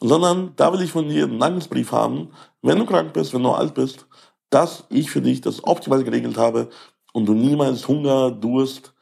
sondern 0.00 0.54
da 0.56 0.72
will 0.72 0.82
ich 0.82 0.90
von 0.90 1.08
dir 1.08 1.24
einen 1.24 1.38
Dankesbrief 1.38 1.92
haben, 1.92 2.30
wenn 2.62 2.78
du 2.78 2.86
krank 2.86 3.12
bist, 3.12 3.34
wenn 3.34 3.42
du 3.42 3.50
alt 3.50 3.74
bist, 3.74 4.06
dass 4.48 4.84
ich 4.88 5.10
für 5.10 5.20
dich 5.20 5.40
das 5.40 5.62
optimal 5.64 6.02
geregelt 6.02 6.36
habe 6.36 6.68
und 7.12 7.26
du 7.26 7.34
niemals 7.34 7.86
Hunger, 7.86 8.30
Durst 8.30 8.94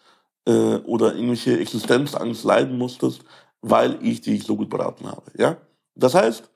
äh, 0.47 0.77
oder 0.77 1.15
irgendwelche 1.15 1.59
Existenzangst 1.59 2.45
leiden 2.45 2.77
musstest, 2.77 3.23
weil 3.61 3.99
ich 4.03 4.21
dich 4.21 4.45
so 4.45 4.57
gut 4.57 4.69
beraten 4.69 5.07
habe. 5.07 5.23
Ja? 5.37 5.57
Das 5.95 6.15
heißt, 6.15 6.51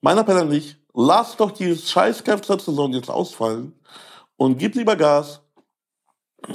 mein 0.00 0.18
Appell 0.18 0.38
an 0.38 0.50
dich, 0.50 0.76
lass 0.94 1.36
doch 1.36 1.50
die 1.50 1.76
scheiß 1.76 2.24
jetzt 2.26 3.10
ausfallen 3.10 3.74
und 4.36 4.58
gib 4.58 4.74
lieber 4.74 4.96
Gas, 4.96 5.42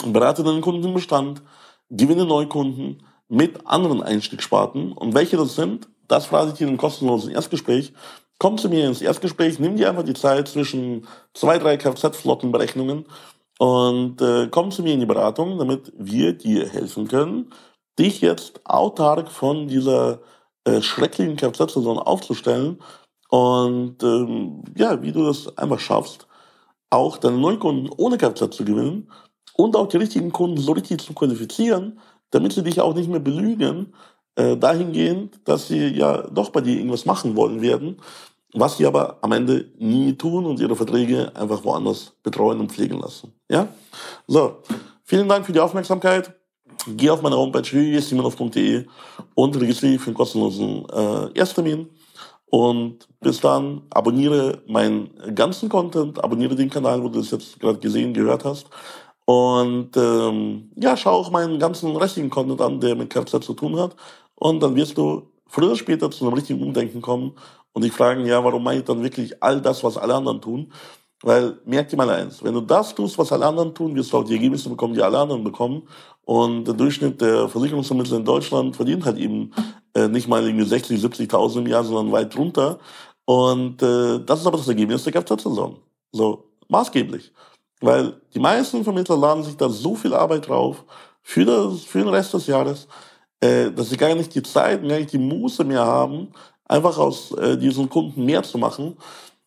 berate 0.08 0.43
deinen 0.43 0.62
Kunden 0.62 0.88
im 0.88 0.93
Bestand, 0.93 1.43
gewinne 1.89 2.25
Neukunden 2.25 3.03
mit 3.27 3.67
anderen 3.67 4.01
Einstiegssparten. 4.01 4.91
Und 4.93 5.13
welche 5.13 5.38
das 5.38 5.55
sind, 5.55 5.88
das 6.07 6.25
frage 6.25 6.51
ich 6.51 6.57
dir 6.57 6.67
im 6.67 6.77
kostenlosen 6.77 7.31
Erstgespräch. 7.31 7.93
Komm 8.37 8.57
zu 8.57 8.69
mir 8.69 8.85
ins 8.85 9.01
Erstgespräch, 9.01 9.59
nimm 9.59 9.77
dir 9.77 9.89
einfach 9.89 10.03
die 10.03 10.13
Zeit 10.13 10.47
zwischen 10.47 11.07
zwei, 11.33 11.57
drei 11.57 11.77
Kfz-Flottenberechnungen 11.77 13.05
und 13.59 14.21
äh, 14.21 14.47
komm 14.51 14.71
zu 14.71 14.83
mir 14.83 14.93
in 14.93 14.99
die 14.99 15.05
Beratung, 15.05 15.57
damit 15.57 15.93
wir 15.97 16.33
dir 16.33 16.67
helfen 16.67 17.07
können, 17.07 17.51
dich 17.97 18.21
jetzt 18.21 18.59
autark 18.65 19.31
von 19.31 19.67
dieser 19.67 20.19
äh, 20.65 20.81
schrecklichen 20.81 21.37
Kfz-Saison 21.37 21.99
aufzustellen 21.99 22.79
und 23.29 24.03
ähm, 24.03 24.63
ja, 24.75 25.01
wie 25.01 25.11
du 25.11 25.25
das 25.25 25.57
einfach 25.57 25.79
schaffst, 25.79 26.27
auch 26.89 27.17
deine 27.17 27.37
Neukunden 27.37 27.89
ohne 27.97 28.17
Kfz 28.17 28.55
zu 28.55 28.65
gewinnen 28.65 29.09
und 29.53 29.75
auch 29.75 29.87
die 29.87 29.97
richtigen 29.97 30.31
Kunden 30.31 30.57
so 30.57 30.73
richtig 30.73 31.01
zu 31.01 31.13
qualifizieren, 31.13 31.99
damit 32.31 32.53
sie 32.53 32.63
dich 32.63 32.81
auch 32.81 32.93
nicht 32.93 33.09
mehr 33.09 33.19
belügen, 33.19 33.93
äh, 34.36 34.58
dahingehend, 34.58 35.39
dass 35.45 35.67
sie 35.67 35.88
ja 35.88 36.24
doch 36.24 36.50
bei 36.50 36.62
dir 36.62 36.78
irgendwas 36.78 37.06
machen 37.06 37.36
wollen 37.36 37.62
werden, 37.62 37.98
was 38.54 38.78
sie 38.78 38.86
aber 38.86 39.17
am 39.21 39.32
Ende 39.32 39.69
nie 39.78 40.13
tun 40.13 40.45
und 40.45 40.60
ihre 40.60 40.76
Verträge 40.76 41.32
einfach 41.36 41.63
woanders 41.63 42.13
betreuen 42.24 42.60
und 42.60 42.71
pflegen 42.71 43.00
lassen. 43.00 43.34
Ja? 43.50 43.67
So, 44.28 44.58
vielen 45.04 45.28
Dank 45.28 45.45
für 45.45 45.52
die 45.52 45.60
Aufmerksamkeit. 45.60 46.34
Geh 46.88 47.10
auf 47.10 47.21
meine 47.21 47.38
Homepage 47.38 47.69
www.simonov.de 47.69 48.86
und 49.34 49.60
registriere 49.60 49.93
dich 49.93 50.02
für 50.02 50.08
einen 50.08 50.17
kostenlosen 50.17 50.86
äh, 50.89 51.38
Ersttermin. 51.38 51.89
Und 52.48 53.08
bis 53.19 53.41
dann 53.41 53.82
abonniere 53.89 54.62
meinen 54.67 55.10
ganzen 55.34 55.67
Content, 55.67 56.24
abonniere 56.24 56.56
den 56.56 56.69
Kanal, 56.69 57.04
wo 57.04 57.10
du 57.10 57.19
das 57.19 57.32
jetzt 57.32 57.60
gerade 57.60 57.80
gesehen, 57.80 58.13
gehört 58.13 58.45
hast. 58.45 58.67
Und 59.26 59.98
ähm, 59.98 60.69
ja, 60.76 60.95
schau 60.95 61.12
auch 61.12 61.32
meinen 61.32 61.58
ganzen 61.58 61.95
restlichen 61.98 62.30
Content 62.30 62.62
an, 62.62 62.80
der 62.80 62.95
mit 62.95 63.10
Kfz 63.10 63.43
zu 63.43 63.54
tun 63.56 63.78
hat. 63.80 63.95
Und 64.36 64.62
dann 64.62 64.76
wirst 64.76 64.98
du 64.98 65.32
früher 65.48 65.67
oder 65.67 65.76
später 65.76 66.12
zu 66.12 66.26
einem 66.26 66.34
richtigen 66.34 66.62
Umdenken 66.62 67.02
kommen 67.02 67.34
und 67.74 67.84
dich 67.84 67.91
fragen, 67.91 68.26
ja, 68.26 68.43
warum 68.43 68.63
mache 68.63 68.78
ich 68.78 68.84
dann 68.84 69.04
wirklich 69.04 69.41
all 69.41 69.62
das, 69.62 69.84
was 69.84 69.98
alle 69.98 70.15
anderen 70.15 70.41
tun? 70.41 70.71
Weil 71.21 71.58
merk 71.65 71.89
dir 71.89 71.98
mal 71.98 72.10
eins, 72.10 72.43
wenn 72.43 72.54
du 72.54 72.62
das 72.62 72.93
tust, 72.93 73.17
was 73.17 73.32
alle 73.32 73.45
anderen 73.45 73.74
tun, 73.74 73.95
wirst 73.95 74.12
du 74.12 74.17
auch 74.17 74.24
die 74.24 74.34
Ergebnisse 74.34 74.69
bekommen, 74.69 74.93
die 74.93 75.02
alle 75.02 75.17
anderen 75.17 75.43
bekommen. 75.43 75.88
Und 76.24 76.65
der 76.65 76.74
Durchschnitt 76.74 77.21
der 77.21 77.48
Versicherungsvermittler 77.48 78.17
in 78.17 78.26
Deutschland 78.26 78.76
verdient 78.76 79.06
halt 79.06 79.17
eben 79.17 79.52
äh, 79.93 80.08
nicht 80.08 80.28
mal 80.28 80.43
irgendwie 80.43 80.65
60, 80.65 81.02
70.000 81.02 81.60
im 81.60 81.67
Jahr, 81.67 81.84
sondern 81.84 82.12
weit 82.12 82.36
drunter. 82.36 82.80
Und 83.26 83.82
äh, 83.82 84.19
das 84.19 84.41
ist 84.41 84.48
aber 84.48 84.58
das 84.58 84.67
Ergebnis 84.67 85.04
der 85.04 85.13
Kfz-Saison. 85.13 85.78
So, 86.12 86.52
maßgeblich. 86.67 87.32
Weil 87.82 88.21
die 88.34 88.39
meisten 88.39 88.84
Vermittler 88.84 89.17
laden 89.17 89.43
sich 89.43 89.58
da 89.58 89.69
so 89.69 89.95
viel 89.95 90.13
Arbeit 90.13 90.48
drauf 90.48 90.84
für, 91.21 91.45
das, 91.45 91.84
für 91.84 92.00
den 92.00 92.10
Rest 92.10 92.34
des 92.34 92.48
Jahres, 92.48 92.88
äh, 93.41 93.71
dass 93.71 93.89
sie 93.89 93.98
gar 93.98 94.13
nicht 94.15 94.34
die 94.36 94.43
Zeit, 94.43 94.82
gar 94.82 94.98
nicht 94.98 95.13
die 95.13 95.17
Muße 95.17 95.63
mehr 95.63 95.86
haben, 95.86 96.30
einfach 96.65 96.98
aus 96.98 97.32
äh, 97.34 97.58
diesen 97.58 97.89
Kunden 97.89 98.26
mehr 98.26 98.43
zu 98.43 98.58
machen, 98.58 98.98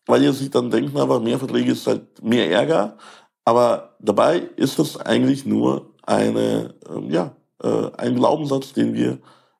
weil 0.05 0.21
die 0.21 0.31
sich 0.31 0.49
dann 0.49 0.71
denken, 0.71 0.97
einfach 0.97 1.21
mehr 1.21 1.39
Verträge 1.39 1.71
ist 1.71 1.87
halt 1.87 2.21
mehr 2.23 2.49
Ärger. 2.49 2.97
Aber 3.45 3.95
dabei 3.99 4.39
ist 4.55 4.79
es 4.79 4.97
eigentlich 4.97 5.45
nur 5.45 5.93
eine, 6.03 6.73
äh, 6.89 7.11
ja, 7.11 7.35
äh, 7.63 7.91
ein 7.97 8.15
Glaubenssatz, 8.15 8.73
den 8.73 8.93
wir 8.93 9.19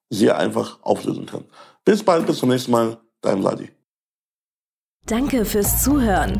sehr 0.09 0.37
einfach 0.37 0.79
auflösen 0.81 1.25
können. 1.25 1.45
Bis 1.85 2.03
bald, 2.03 2.25
bis 2.25 2.37
zum 2.37 2.49
nächsten 2.49 2.71
Mal, 2.71 2.97
dein 3.21 3.41
Vladi. 3.41 3.69
Danke 5.05 5.45
fürs 5.45 5.83
Zuhören. 5.83 6.39